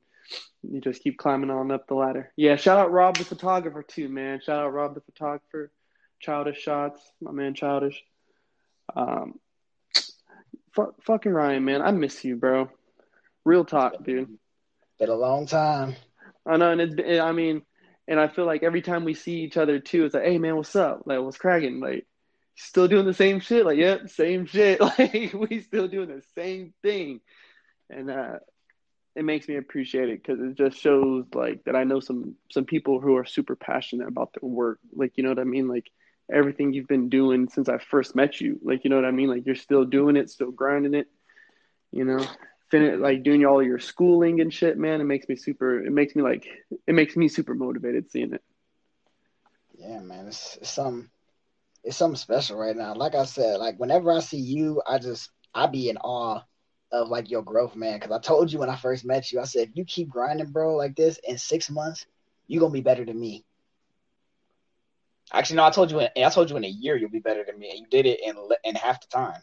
you 0.62 0.80
just 0.80 1.02
keep 1.02 1.18
climbing 1.18 1.50
on 1.50 1.70
up 1.70 1.86
the 1.86 1.94
ladder. 1.94 2.32
Yeah, 2.36 2.56
shout 2.56 2.78
out 2.78 2.92
Rob 2.92 3.16
the 3.16 3.24
photographer 3.24 3.82
too, 3.82 4.08
man. 4.08 4.40
Shout 4.40 4.64
out 4.64 4.72
Rob 4.72 4.94
the 4.94 5.00
photographer, 5.00 5.72
Childish 6.20 6.60
Shots, 6.60 7.00
my 7.20 7.32
man 7.32 7.54
Childish. 7.54 8.02
Um, 8.94 9.38
f- 10.76 10.94
fucking 11.04 11.32
Ryan, 11.32 11.64
man, 11.64 11.82
I 11.82 11.90
miss 11.90 12.24
you, 12.24 12.36
bro. 12.36 12.70
Real 13.44 13.64
talk, 13.64 14.04
dude. 14.04 14.38
Been 14.98 15.08
a 15.08 15.14
long 15.14 15.46
time. 15.46 15.96
I 16.46 16.56
know, 16.56 16.70
and 16.70 16.80
it's. 16.80 17.20
I 17.20 17.32
mean, 17.32 17.62
and 18.06 18.20
I 18.20 18.28
feel 18.28 18.46
like 18.46 18.62
every 18.62 18.82
time 18.82 19.04
we 19.04 19.14
see 19.14 19.40
each 19.40 19.56
other 19.56 19.78
too, 19.78 20.04
it's 20.04 20.14
like, 20.14 20.24
hey 20.24 20.38
man, 20.38 20.56
what's 20.56 20.76
up? 20.76 21.02
Like, 21.06 21.20
what's 21.20 21.38
cracking? 21.38 21.80
Like, 21.80 22.06
still 22.56 22.88
doing 22.88 23.06
the 23.06 23.14
same 23.14 23.40
shit? 23.40 23.64
Like, 23.64 23.78
yep, 23.78 24.08
same 24.08 24.46
shit. 24.46 24.80
Like, 24.98 25.32
we 25.34 25.60
still 25.60 25.88
doing 25.88 26.08
the 26.08 26.22
same 26.36 26.72
thing, 26.82 27.20
and 27.90 28.10
uh, 28.10 28.38
it 29.14 29.24
makes 29.24 29.46
me 29.46 29.56
appreciate 29.56 30.08
it 30.08 30.22
because 30.22 30.40
it 30.40 30.54
just 30.54 30.78
shows 30.78 31.26
like 31.34 31.64
that 31.64 31.76
I 31.76 31.84
know 31.84 32.00
some 32.00 32.34
some 32.50 32.64
people 32.64 33.00
who 33.00 33.16
are 33.16 33.24
super 33.24 33.56
passionate 33.56 34.08
about 34.08 34.32
their 34.32 34.48
work. 34.48 34.78
Like, 34.94 35.12
you 35.16 35.22
know 35.22 35.28
what 35.28 35.38
I 35.38 35.44
mean? 35.44 35.68
Like 35.68 35.90
everything 36.32 36.72
you've 36.72 36.88
been 36.88 37.08
doing 37.08 37.48
since 37.48 37.68
I 37.68 37.78
first 37.78 38.16
met 38.16 38.40
you. 38.40 38.58
Like, 38.62 38.84
you 38.84 38.90
know 38.90 38.96
what 38.96 39.04
I 39.04 39.10
mean? 39.10 39.28
Like 39.28 39.44
you're 39.44 39.54
still 39.54 39.84
doing 39.84 40.16
it, 40.16 40.30
still 40.30 40.50
grinding 40.50 40.94
it. 40.94 41.08
You 41.90 42.06
know, 42.06 42.26
finish 42.70 42.98
like 42.98 43.22
doing 43.22 43.44
all 43.44 43.62
your 43.62 43.78
schooling 43.78 44.40
and 44.40 44.52
shit, 44.52 44.78
man. 44.78 45.00
It 45.02 45.04
makes 45.04 45.28
me 45.28 45.36
super. 45.36 45.84
It 45.84 45.92
makes 45.92 46.16
me 46.16 46.22
like 46.22 46.46
it 46.86 46.94
makes 46.94 47.16
me 47.16 47.28
super 47.28 47.54
motivated 47.54 48.10
seeing 48.10 48.32
it. 48.32 48.42
Yeah, 49.74 50.00
man, 50.00 50.28
it's, 50.28 50.56
it's 50.56 50.70
some 50.70 51.10
it's 51.84 51.96
something 51.96 52.16
special 52.16 52.56
right 52.56 52.76
now. 52.76 52.94
Like 52.94 53.14
I 53.14 53.24
said, 53.24 53.58
like 53.58 53.78
whenever 53.78 54.10
I 54.10 54.20
see 54.20 54.38
you, 54.38 54.80
I 54.86 54.98
just 54.98 55.30
I 55.54 55.66
be 55.66 55.90
in 55.90 55.98
awe 55.98 56.42
of 56.92 57.08
like 57.08 57.30
your 57.30 57.42
growth, 57.42 57.74
man. 57.74 57.98
Because 57.98 58.12
I 58.12 58.20
told 58.20 58.52
you 58.52 58.58
when 58.58 58.70
I 58.70 58.76
first 58.76 59.04
met 59.04 59.32
you, 59.32 59.40
I 59.40 59.44
said 59.44 59.68
if 59.68 59.76
you 59.76 59.84
keep 59.84 60.08
grinding, 60.08 60.50
bro, 60.50 60.76
like 60.76 60.94
this 60.94 61.18
in 61.26 61.38
six 61.38 61.70
months, 61.70 62.06
you 62.46 62.60
gonna 62.60 62.72
be 62.72 62.80
better 62.80 63.04
than 63.04 63.18
me. 63.18 63.44
Actually, 65.32 65.56
no, 65.56 65.64
I 65.64 65.70
told 65.70 65.90
you. 65.90 66.00
In, 66.00 66.08
I 66.24 66.28
told 66.28 66.50
you 66.50 66.56
in 66.56 66.64
a 66.64 66.68
year 66.68 66.96
you'll 66.96 67.10
be 67.10 67.20
better 67.20 67.44
than 67.44 67.58
me, 67.58 67.70
and 67.70 67.80
you 67.80 67.86
did 67.90 68.06
it 68.06 68.20
in 68.22 68.36
in 68.64 68.74
half 68.74 69.00
the 69.00 69.08
time. 69.08 69.40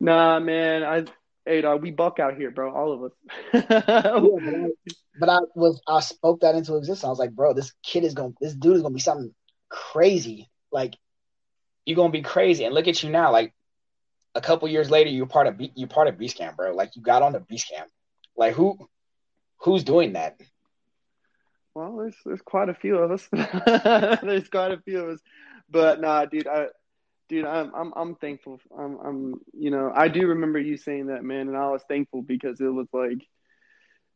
Nah, 0.00 0.40
man, 0.40 0.84
I 0.84 1.04
Hey, 1.48 1.62
dog, 1.62 1.80
we 1.80 1.90
buck 1.90 2.18
out 2.20 2.36
here, 2.36 2.50
bro. 2.50 2.74
All 2.74 2.92
of 2.92 3.04
us. 3.04 3.12
yeah, 3.54 3.62
but, 3.62 4.54
I, 4.54 4.68
but 5.18 5.28
I 5.30 5.38
was 5.54 5.80
I 5.88 6.00
spoke 6.00 6.40
that 6.40 6.54
into 6.54 6.76
existence. 6.76 7.04
I 7.04 7.08
was 7.08 7.18
like, 7.18 7.30
bro, 7.30 7.54
this 7.54 7.72
kid 7.82 8.04
is 8.04 8.12
gonna, 8.12 8.34
this 8.38 8.52
dude 8.52 8.76
is 8.76 8.82
gonna 8.82 8.92
be 8.92 9.00
something 9.00 9.34
crazy. 9.70 10.50
Like, 10.70 10.94
you're 11.86 11.96
gonna 11.96 12.10
be 12.10 12.20
crazy. 12.20 12.64
And 12.64 12.74
look 12.74 12.86
at 12.86 13.02
you 13.02 13.08
now. 13.08 13.32
Like, 13.32 13.54
a 14.38 14.40
couple 14.40 14.68
years 14.68 14.88
later, 14.88 15.10
you're 15.10 15.26
part 15.26 15.48
of 15.48 15.60
you're 15.74 15.88
part 15.88 16.06
of 16.06 16.16
Beast 16.16 16.38
Camp, 16.38 16.56
bro. 16.56 16.72
Like, 16.72 16.94
you 16.94 17.02
got 17.02 17.22
on 17.22 17.32
the 17.32 17.40
Beast 17.40 17.68
Camp. 17.68 17.90
Like, 18.36 18.54
who 18.54 18.78
who's 19.58 19.82
doing 19.82 20.12
that? 20.12 20.40
Well, 21.74 21.96
there's 21.96 22.14
there's 22.24 22.40
quite 22.40 22.68
a 22.68 22.74
few 22.74 22.98
of 22.98 23.10
us. 23.10 23.28
there's 24.22 24.48
quite 24.48 24.70
a 24.70 24.80
few 24.84 25.00
of 25.00 25.08
us. 25.10 25.20
But 25.68 26.00
nah, 26.00 26.24
dude, 26.24 26.46
I 26.46 26.68
dude, 27.28 27.46
I'm 27.46 27.74
I'm 27.74 27.92
I'm 27.96 28.14
thankful. 28.14 28.60
I'm 28.76 28.98
I'm 29.04 29.40
you 29.52 29.70
know 29.70 29.92
I 29.94 30.06
do 30.06 30.28
remember 30.28 30.60
you 30.60 30.76
saying 30.76 31.06
that, 31.08 31.24
man, 31.24 31.48
and 31.48 31.56
I 31.56 31.68
was 31.70 31.82
thankful 31.88 32.22
because 32.22 32.60
it 32.60 32.72
was 32.72 32.86
like 32.92 33.26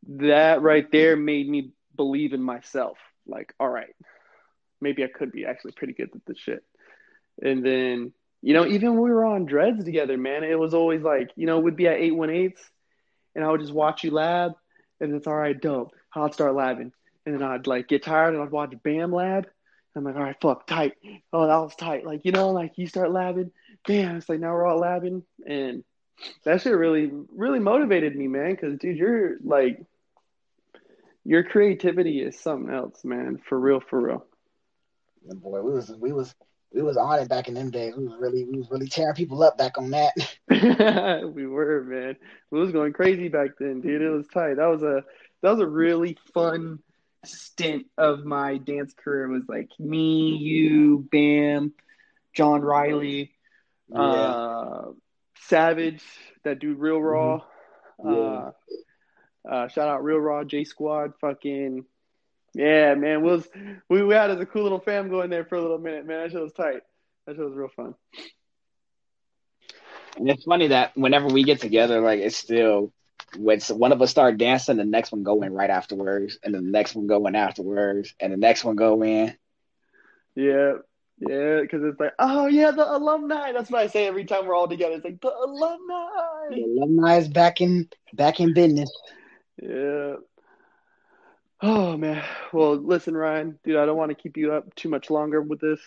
that 0.09 0.63
right 0.63 0.91
there 0.93 1.17
made 1.17 1.49
me 1.49 1.73
believe 1.97 2.33
in 2.33 2.43
myself. 2.43 2.99
Like, 3.27 3.55
all 3.59 3.69
right, 3.69 3.95
maybe 4.81 5.03
I 5.03 5.09
could 5.09 5.33
be 5.33 5.47
actually 5.47 5.73
pretty 5.73 5.95
good 5.95 6.11
at 6.15 6.25
this 6.27 6.39
shit. 6.39 6.63
And 7.43 7.67
then 7.67 8.13
you 8.43 8.55
know, 8.55 8.67
even 8.67 8.95
when 8.95 9.03
we 9.03 9.11
were 9.11 9.25
on 9.25 9.47
dreads 9.47 9.85
together, 9.85 10.19
man, 10.19 10.45
it 10.45 10.59
was 10.59 10.75
always 10.75 11.03
like 11.03 11.31
you 11.37 11.47
know 11.47 11.61
we'd 11.61 11.77
be 11.77 11.89
at 11.89 11.99
eight 11.99 12.15
one 12.15 12.31
eights, 12.31 12.61
and 13.35 13.45
I 13.45 13.51
would 13.51 13.61
just 13.61 13.73
watch 13.73 14.05
you 14.05 14.11
lab, 14.11 14.53
and 15.01 15.15
it's 15.15 15.27
all 15.27 15.37
right, 15.37 15.59
dope. 15.59 15.93
I'd 16.15 16.35
start 16.35 16.53
labbing, 16.53 16.93
and 17.25 17.35
then 17.35 17.43
I'd 17.43 17.67
like 17.67 17.89
get 17.89 18.03
tired 18.03 18.35
and 18.35 18.43
I'd 18.43 18.51
watch 18.51 18.75
Bam 18.83 19.13
lab 19.13 19.47
I'm 19.95 20.05
like, 20.05 20.17
all 20.17 20.23
right, 20.23 20.37
fuck, 20.41 20.67
tight. 20.67 20.95
Oh, 21.33 21.47
that 21.47 21.57
was 21.57 21.75
tight. 21.77 22.07
Like, 22.07 22.25
you 22.25 22.33
know, 22.33 22.51
like 22.51 22.73
you 22.77 22.87
start 22.87 23.11
labbing, 23.11 23.51
bam, 23.87 24.17
it's 24.17 24.29
like 24.29 24.41
now 24.41 24.53
we're 24.53 24.67
all 24.67 24.81
labbing. 24.81 25.23
And 25.47 25.85
that 26.45 26.63
shit 26.63 26.75
really 26.75 27.11
really 27.35 27.59
motivated 27.59 28.17
me, 28.17 28.29
man. 28.29 28.53
Because 28.53 28.79
dude, 28.79 28.97
you're 28.97 29.37
like 29.43 29.85
your 31.25 31.45
creativity 31.45 32.21
is 32.21 32.39
something 32.39 32.73
else, 32.73 33.05
man. 33.05 33.41
For 33.49 33.59
real, 33.59 33.81
for 33.81 34.01
real. 34.01 34.27
Yeah, 35.27 35.35
boy, 35.35 35.61
we 35.61 35.73
was 35.73 35.91
we 35.91 36.13
was 36.13 36.35
we 36.75 36.83
was 36.83 36.97
on 36.97 37.19
it 37.19 37.29
back 37.29 37.49
in 37.49 37.55
them 37.55 37.71
days. 37.71 37.95
We 37.97 38.05
was 38.07 38.17
really 38.19 38.45
we 38.45 38.59
was 38.59 38.71
really 38.71 38.89
tearing 38.89 39.15
people 39.15 39.43
up 39.43 39.59
back 39.59 39.79
on 39.79 39.91
that. 39.91 40.15
we 41.35 41.47
were, 41.47 41.85
man. 41.85 42.17
We 42.51 42.61
was 42.61 42.73
going 42.73 42.93
crazy 42.93 43.29
back 43.29 43.51
then, 43.59 43.81
dude. 43.81 44.03
It 44.03 44.11
was 44.11 44.27
tight. 44.29 44.57
That 44.57 44.67
was 44.67 44.83
a 44.83 45.05
that 45.43 45.51
was 45.51 45.61
a 45.61 45.67
really 45.67 46.17
fun 46.35 46.79
stint 47.25 47.87
of 47.99 48.25
my 48.25 48.59
dance 48.59 48.95
career. 48.95 49.27
It 49.27 49.33
was 49.33 49.49
like 49.49 49.71
me, 49.79 50.37
you, 50.37 51.07
Bam, 51.11 51.73
John 52.35 52.63
Riley, 52.63 53.33
yeah. 53.89 54.01
uh, 54.01 54.85
Savage, 55.41 56.03
that 56.45 56.59
dude, 56.59 56.79
Real 56.79 57.01
Raw. 57.01 57.43
Mm-hmm. 58.01 58.13
Yeah. 58.13 58.51
Uh, 59.51 59.55
uh, 59.55 59.69
shout 59.69 59.89
out 59.89 60.05
Real 60.05 60.19
Raw, 60.19 60.45
J 60.45 60.65
Squad, 60.65 61.15
fucking 61.21 61.85
yeah, 62.55 62.95
man. 62.95 63.23
We 63.23 63.31
was 63.31 63.49
we, 63.88 64.03
we 64.03 64.15
had 64.15 64.31
as 64.31 64.41
a 64.41 64.47
cool 64.47 64.62
little 64.62 64.81
fam 64.81 65.09
going 65.09 65.31
there 65.31 65.45
for 65.45 65.57
a 65.57 65.62
little 65.62 65.79
minute, 65.79 66.07
man. 66.07 66.23
That 66.23 66.33
shit 66.33 66.43
was 66.43 66.53
tight. 66.53 66.83
That 67.27 67.37
shit 67.37 67.45
was 67.45 67.55
real 67.55 67.69
fun. 67.69 67.95
And 70.17 70.29
it's 70.29 70.45
funny 70.45 70.69
that 70.69 70.97
whenever 70.97 71.29
we 71.29 71.45
get 71.45 71.61
together, 71.61 72.01
like 72.01 72.21
it's 72.21 72.37
still 72.37 72.93
when 73.38 73.61
one 73.61 73.93
of 73.93 74.03
us 74.03 74.11
start 74.11 74.37
dancing, 74.37 74.77
the 74.77 74.85
next 74.85 75.12
one 75.12 75.23
going 75.23 75.53
right 75.53 75.71
afterwards, 75.71 76.38
and 76.43 76.55
the 76.55 76.61
next 76.61 76.95
one 76.95 77.07
going 77.07 77.35
afterwards, 77.35 78.15
and 78.21 78.33
the 78.33 78.37
next 78.37 78.65
one 78.65 78.77
going. 78.77 79.35
Yeah, 80.35 80.75
yeah, 81.19 81.61
because 81.62 81.83
it's 81.85 82.01
like, 82.01 82.12
oh 82.19 82.47
yeah, 82.47 82.71
the 82.73 82.91
alumni. 82.91 83.53
That's 83.53 83.71
what 83.71 83.83
I 83.83 83.87
say 83.87 84.07
every 84.07 84.25
time 84.25 84.47
we're 84.47 84.55
all 84.55 84.69
together. 84.69 84.97
It's 84.97 85.05
like 85.05 85.21
the 85.21 85.33
alumni. 85.35 86.51
The 86.51 86.62
alumni 86.62 87.17
is 87.17 87.29
back 87.29 87.62
in 87.62 87.88
back 88.12 88.41
in 88.41 88.53
business. 88.53 88.91
Yeah. 89.62 90.17
Oh 91.62 91.96
man. 91.96 92.25
Well, 92.53 92.75
listen, 92.75 93.16
Ryan, 93.16 93.57
dude, 93.62 93.77
I 93.77 93.87
don't 93.87 93.96
want 93.96 94.11
to 94.11 94.20
keep 94.20 94.37
you 94.37 94.53
up 94.53 94.75
too 94.75 94.88
much 94.88 95.11
longer 95.11 95.40
with 95.40 95.61
this. 95.61 95.81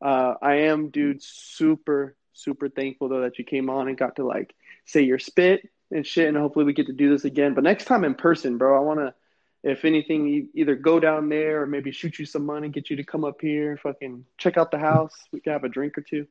Uh, 0.00 0.34
I 0.40 0.54
am, 0.54 0.88
dude, 0.88 1.22
super, 1.22 2.16
super 2.32 2.70
thankful 2.70 3.10
though 3.10 3.20
that 3.20 3.38
you 3.38 3.44
came 3.44 3.68
on 3.68 3.88
and 3.88 3.96
got 3.96 4.16
to 4.16 4.24
like 4.26 4.54
say 4.86 5.02
your 5.02 5.18
spit 5.18 5.68
and 5.90 6.06
shit, 6.06 6.28
and 6.28 6.36
hopefully 6.36 6.64
we 6.64 6.72
get 6.72 6.86
to 6.86 6.94
do 6.94 7.10
this 7.10 7.26
again. 7.26 7.52
But 7.52 7.64
next 7.64 7.84
time 7.84 8.04
in 8.04 8.14
person, 8.14 8.56
bro, 8.56 8.74
I 8.74 8.80
want 8.80 9.00
to, 9.00 9.14
if 9.62 9.84
anything, 9.84 10.48
either 10.54 10.74
go 10.74 10.98
down 10.98 11.28
there 11.28 11.62
or 11.62 11.66
maybe 11.66 11.92
shoot 11.92 12.18
you 12.18 12.24
some 12.24 12.46
money, 12.46 12.70
get 12.70 12.88
you 12.88 12.96
to 12.96 13.04
come 13.04 13.24
up 13.24 13.42
here, 13.42 13.78
fucking 13.82 14.24
check 14.38 14.56
out 14.56 14.70
the 14.70 14.78
house. 14.78 15.14
We 15.30 15.40
can 15.40 15.52
have 15.52 15.64
a 15.64 15.68
drink 15.68 15.98
or 15.98 16.00
two. 16.00 16.26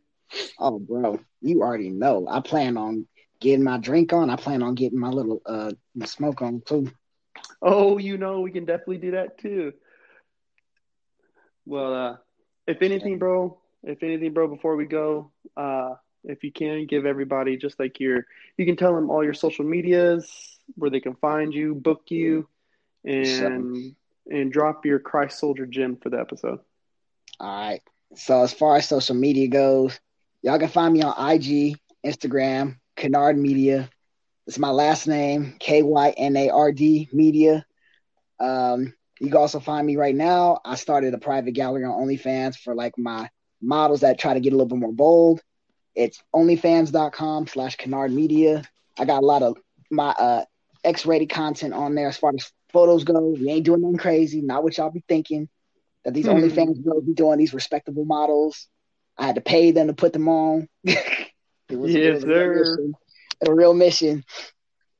Oh, 0.57 0.79
bro, 0.79 1.19
you 1.39 1.61
already 1.61 1.91
know. 1.91 2.27
I 2.27 2.39
plan 2.39 2.77
on 2.77 3.05
getting 3.39 3.63
my 3.63 3.77
drink 3.77 4.11
on. 4.11 4.31
I 4.31 4.37
plan 4.37 4.63
on 4.63 4.73
getting 4.73 4.99
my 4.99 5.09
little 5.09 5.41
uh 5.45 5.71
smoke 6.05 6.41
on 6.41 6.63
too. 6.65 6.91
Oh, 7.61 7.97
you 7.97 8.17
know, 8.17 8.41
we 8.41 8.51
can 8.51 8.65
definitely 8.65 8.97
do 8.97 9.11
that 9.11 9.37
too. 9.37 9.73
Well, 11.65 11.93
uh, 11.93 12.17
if 12.67 12.81
anything, 12.81 13.19
bro, 13.19 13.59
if 13.83 14.01
anything, 14.03 14.33
bro, 14.33 14.47
before 14.47 14.75
we 14.75 14.85
go, 14.85 15.31
uh, 15.55 15.95
if 16.23 16.43
you 16.43 16.51
can 16.51 16.85
give 16.85 17.05
everybody 17.05 17.57
just 17.57 17.79
like 17.79 17.99
your, 17.99 18.25
you 18.57 18.65
can 18.65 18.75
tell 18.75 18.95
them 18.95 19.09
all 19.09 19.23
your 19.23 19.33
social 19.33 19.65
medias 19.65 20.57
where 20.75 20.89
they 20.89 20.99
can 20.99 21.15
find 21.15 21.53
you, 21.53 21.75
book 21.75 22.03
you, 22.09 22.47
and 23.05 23.95
and 24.29 24.51
drop 24.51 24.85
your 24.85 24.99
Christ 24.99 25.39
Soldier 25.39 25.65
gym 25.65 25.97
for 25.97 26.09
the 26.09 26.19
episode. 26.19 26.59
All 27.39 27.69
right. 27.69 27.81
So 28.15 28.43
as 28.43 28.53
far 28.53 28.75
as 28.77 28.87
social 28.87 29.15
media 29.15 29.47
goes, 29.47 29.99
y'all 30.41 30.59
can 30.59 30.69
find 30.69 30.93
me 30.93 31.01
on 31.01 31.31
IG, 31.31 31.77
Instagram, 32.05 32.77
Kynard 32.95 33.37
Media. 33.37 33.89
It's 34.47 34.57
my 34.57 34.71
last 34.71 35.07
name, 35.07 35.55
K 35.59 35.83
Y 35.83 36.09
N 36.17 36.35
A 36.35 36.49
R 36.49 36.71
D 36.71 37.09
Media. 37.13 37.65
Um, 38.39 38.93
you 39.19 39.27
can 39.27 39.37
also 39.37 39.59
find 39.59 39.85
me 39.85 39.97
right 39.97 40.15
now. 40.15 40.59
I 40.65 40.75
started 40.75 41.13
a 41.13 41.19
private 41.19 41.51
gallery 41.51 41.85
on 41.85 42.07
OnlyFans 42.07 42.57
for 42.57 42.73
like 42.73 42.97
my 42.97 43.29
models 43.61 44.01
that 44.01 44.17
try 44.17 44.33
to 44.33 44.39
get 44.39 44.53
a 44.53 44.55
little 44.55 44.67
bit 44.67 44.79
more 44.79 44.91
bold. 44.91 45.41
It's 45.93 46.23
onlyfans.com 46.33 47.47
slash 47.47 47.77
Kynard 47.77 48.11
Media. 48.11 48.63
I 48.97 49.05
got 49.05 49.21
a 49.21 49.25
lot 49.25 49.43
of 49.43 49.57
my 49.91 50.09
uh, 50.09 50.45
X-rated 50.83 51.29
content 51.29 51.73
on 51.73 51.93
there 51.93 52.07
as 52.07 52.17
far 52.17 52.31
as 52.33 52.51
photos 52.73 53.03
go. 53.03 53.35
We 53.39 53.49
ain't 53.49 53.65
doing 53.65 53.81
nothing 53.81 53.97
crazy. 53.97 54.41
Not 54.41 54.63
what 54.63 54.75
y'all 54.77 54.89
be 54.89 55.03
thinking 55.07 55.49
that 56.03 56.15
these 56.15 56.25
mm-hmm. 56.25 56.43
OnlyFans 56.43 56.83
girls 56.83 57.03
be 57.03 57.13
doing. 57.13 57.37
These 57.37 57.53
respectable 57.53 58.05
models. 58.05 58.67
I 59.17 59.27
had 59.27 59.35
to 59.35 59.41
pay 59.41 59.71
them 59.71 59.87
to 59.87 59.93
put 59.93 60.13
them 60.13 60.27
on. 60.27 60.67
it 60.83 61.31
was, 61.69 61.93
yes, 61.93 62.21
sir 62.21 62.91
a 63.45 63.53
real 63.53 63.73
mission. 63.73 64.23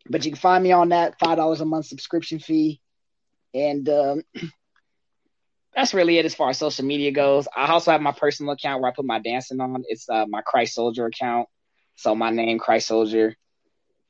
But 0.10 0.26
you 0.26 0.32
can 0.32 0.40
find 0.40 0.64
me 0.64 0.72
on 0.72 0.90
that 0.90 1.20
five 1.20 1.38
dollars 1.38 1.62
a 1.62 1.66
month 1.66 1.86
subscription 1.86 2.40
fee, 2.40 2.82
and 3.54 3.88
um, 3.88 4.24
that's 5.76 5.94
really 5.94 6.18
it 6.18 6.26
as 6.26 6.36
far 6.36 6.50
as 6.50 6.58
social 6.58 6.86
media 6.86 7.12
goes. 7.12 7.48
I 7.56 7.68
also 7.68 7.92
have 7.92 8.02
my 8.02 8.12
personal 8.12 8.54
account 8.54 8.82
where 8.82 8.92
I 8.92 8.96
put 8.96 9.06
my 9.06 9.20
dancing 9.20 9.62
on. 9.62 9.84
It's 9.88 10.10
uh, 10.10 10.26
my 10.28 10.42
Christ 10.42 10.74
Soldier 10.74 11.06
account. 11.06 11.48
So 11.96 12.16
my 12.16 12.32
name 12.32 12.60
Christ 12.60 12.88
Soldier. 12.88 13.36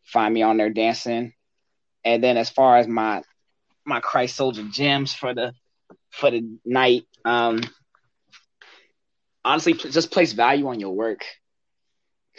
Find 0.06 0.34
me 0.34 0.42
on 0.42 0.58
there 0.58 0.70
dancing. 0.70 1.34
And 2.04 2.24
then 2.24 2.38
as 2.38 2.50
far 2.50 2.78
as 2.78 2.88
my 2.88 3.22
my 3.86 4.00
Christ 4.00 4.36
Soldier 4.36 4.64
gems 4.64 5.14
for 5.14 5.34
the 5.34 5.54
for 6.10 6.32
the 6.32 6.58
night, 6.66 7.06
um, 7.26 7.62
honestly, 9.44 9.74
just 9.74 10.12
place 10.12 10.32
value 10.34 10.68
on 10.68 10.80
your 10.80 10.94
work 10.96 11.24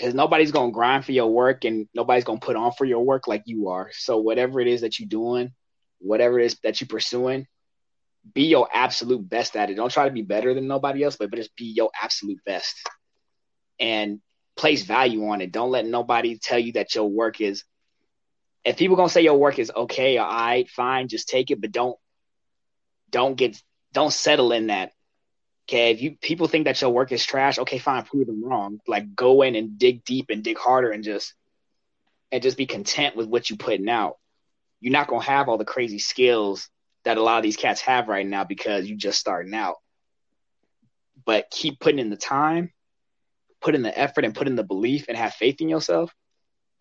because 0.02 0.16
nobody's 0.16 0.50
gonna 0.50 0.72
grind 0.72 1.04
for 1.04 1.12
your 1.12 1.28
work 1.28 1.64
and 1.64 1.86
nobody's 1.94 2.24
gonna 2.24 2.40
put 2.40 2.56
on 2.56 2.72
for 2.72 2.84
your 2.84 3.04
work 3.04 3.28
like 3.28 3.44
you 3.46 3.68
are. 3.68 3.88
So 3.92 4.18
whatever 4.18 4.60
it 4.60 4.66
is 4.66 4.80
that 4.80 4.98
you're 4.98 5.08
doing, 5.08 5.52
whatever 6.00 6.40
it 6.40 6.46
is 6.46 6.58
that 6.64 6.80
you're 6.80 6.88
pursuing, 6.88 7.46
be 8.34 8.46
your 8.46 8.68
absolute 8.72 9.28
best 9.28 9.54
at 9.54 9.70
it. 9.70 9.76
Don't 9.76 9.92
try 9.92 10.06
to 10.06 10.10
be 10.10 10.22
better 10.22 10.54
than 10.54 10.66
nobody 10.66 11.04
else, 11.04 11.14
but, 11.14 11.30
but 11.30 11.36
just 11.36 11.54
be 11.54 11.66
your 11.66 11.92
absolute 11.94 12.40
best. 12.44 12.84
And 13.78 14.20
place 14.56 14.82
value 14.82 15.28
on 15.28 15.40
it. 15.40 15.52
Don't 15.52 15.70
let 15.70 15.86
nobody 15.86 16.36
tell 16.36 16.58
you 16.58 16.72
that 16.72 16.96
your 16.96 17.08
work 17.08 17.40
is 17.40 17.62
if 18.64 18.76
people 18.76 18.96
gonna 18.96 19.08
say 19.08 19.22
your 19.22 19.38
work 19.38 19.60
is 19.60 19.70
okay 19.74 20.18
all 20.18 20.28
right, 20.28 20.68
fine, 20.68 21.06
just 21.06 21.28
take 21.28 21.52
it, 21.52 21.60
but 21.60 21.70
don't 21.70 21.96
don't 23.08 23.36
get 23.36 23.56
don't 23.92 24.12
settle 24.12 24.50
in 24.50 24.66
that 24.66 24.90
Okay, 25.72 25.90
if 25.90 26.02
you 26.02 26.16
people 26.20 26.48
think 26.48 26.66
that 26.66 26.82
your 26.82 26.90
work 26.90 27.12
is 27.12 27.24
trash, 27.24 27.58
okay, 27.58 27.78
fine, 27.78 28.04
prove 28.04 28.26
them 28.26 28.44
wrong. 28.44 28.78
Like 28.86 29.14
go 29.16 29.40
in 29.40 29.56
and 29.56 29.78
dig 29.78 30.04
deep 30.04 30.26
and 30.28 30.44
dig 30.44 30.58
harder 30.58 30.90
and 30.90 31.02
just 31.02 31.32
and 32.30 32.42
just 32.42 32.58
be 32.58 32.66
content 32.66 33.16
with 33.16 33.26
what 33.26 33.48
you're 33.48 33.56
putting 33.56 33.88
out. 33.88 34.18
You're 34.80 34.92
not 34.92 35.08
gonna 35.08 35.24
have 35.24 35.48
all 35.48 35.56
the 35.56 35.64
crazy 35.64 35.98
skills 35.98 36.68
that 37.04 37.16
a 37.16 37.22
lot 37.22 37.38
of 37.38 37.42
these 37.42 37.56
cats 37.56 37.80
have 37.80 38.08
right 38.08 38.26
now 38.26 38.44
because 38.44 38.86
you 38.86 38.96
just 38.98 39.18
starting 39.18 39.54
out. 39.54 39.76
But 41.24 41.48
keep 41.50 41.80
putting 41.80 42.00
in 42.00 42.10
the 42.10 42.16
time, 42.16 42.70
put 43.62 43.74
in 43.74 43.80
the 43.80 43.98
effort 43.98 44.26
and 44.26 44.34
put 44.34 44.48
in 44.48 44.56
the 44.56 44.64
belief 44.64 45.06
and 45.08 45.16
have 45.16 45.32
faith 45.32 45.62
in 45.62 45.70
yourself. 45.70 46.12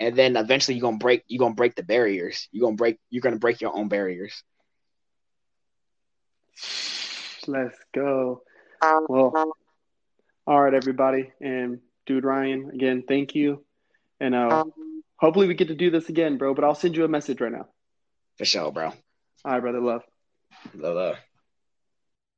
And 0.02 0.18
then 0.18 0.36
eventually 0.36 0.76
you're 0.76 0.82
gonna 0.82 0.98
break 0.98 1.24
you're 1.30 1.40
gonna 1.40 1.56
break 1.56 1.76
the 1.76 1.84
barriers. 1.84 2.50
You're 2.52 2.68
gonna 2.68 2.76
break 2.76 2.98
you're 3.10 3.22
gonna 3.22 3.38
break 3.38 3.62
your 3.62 3.74
own 3.74 3.88
barriers. 3.88 4.44
Let's 7.48 7.78
go. 7.94 8.42
Well, 8.82 9.54
all 10.48 10.62
right, 10.62 10.74
everybody, 10.74 11.32
and 11.40 11.80
dude 12.06 12.26
Ryan, 12.26 12.72
again, 12.74 13.04
thank 13.08 13.36
you, 13.36 13.64
and 14.20 14.34
uh, 14.34 14.64
hopefully 15.18 15.48
we 15.48 15.54
get 15.54 15.68
to 15.68 15.76
do 15.76 15.92
this 15.92 16.10
again, 16.10 16.38
bro. 16.38 16.54
But 16.54 16.64
I'll 16.64 16.76
send 16.76 16.96
you 16.96 17.06
a 17.06 17.08
message 17.08 17.42
right 17.42 17.52
now. 17.52 17.68
For 18.38 18.46
sure, 18.46 18.72
bro. 18.72 18.88
All 18.88 18.94
right, 19.46 19.62
brother. 19.62 19.80
Love. 19.80 20.04
Love, 20.74 20.96
love. 20.96 21.16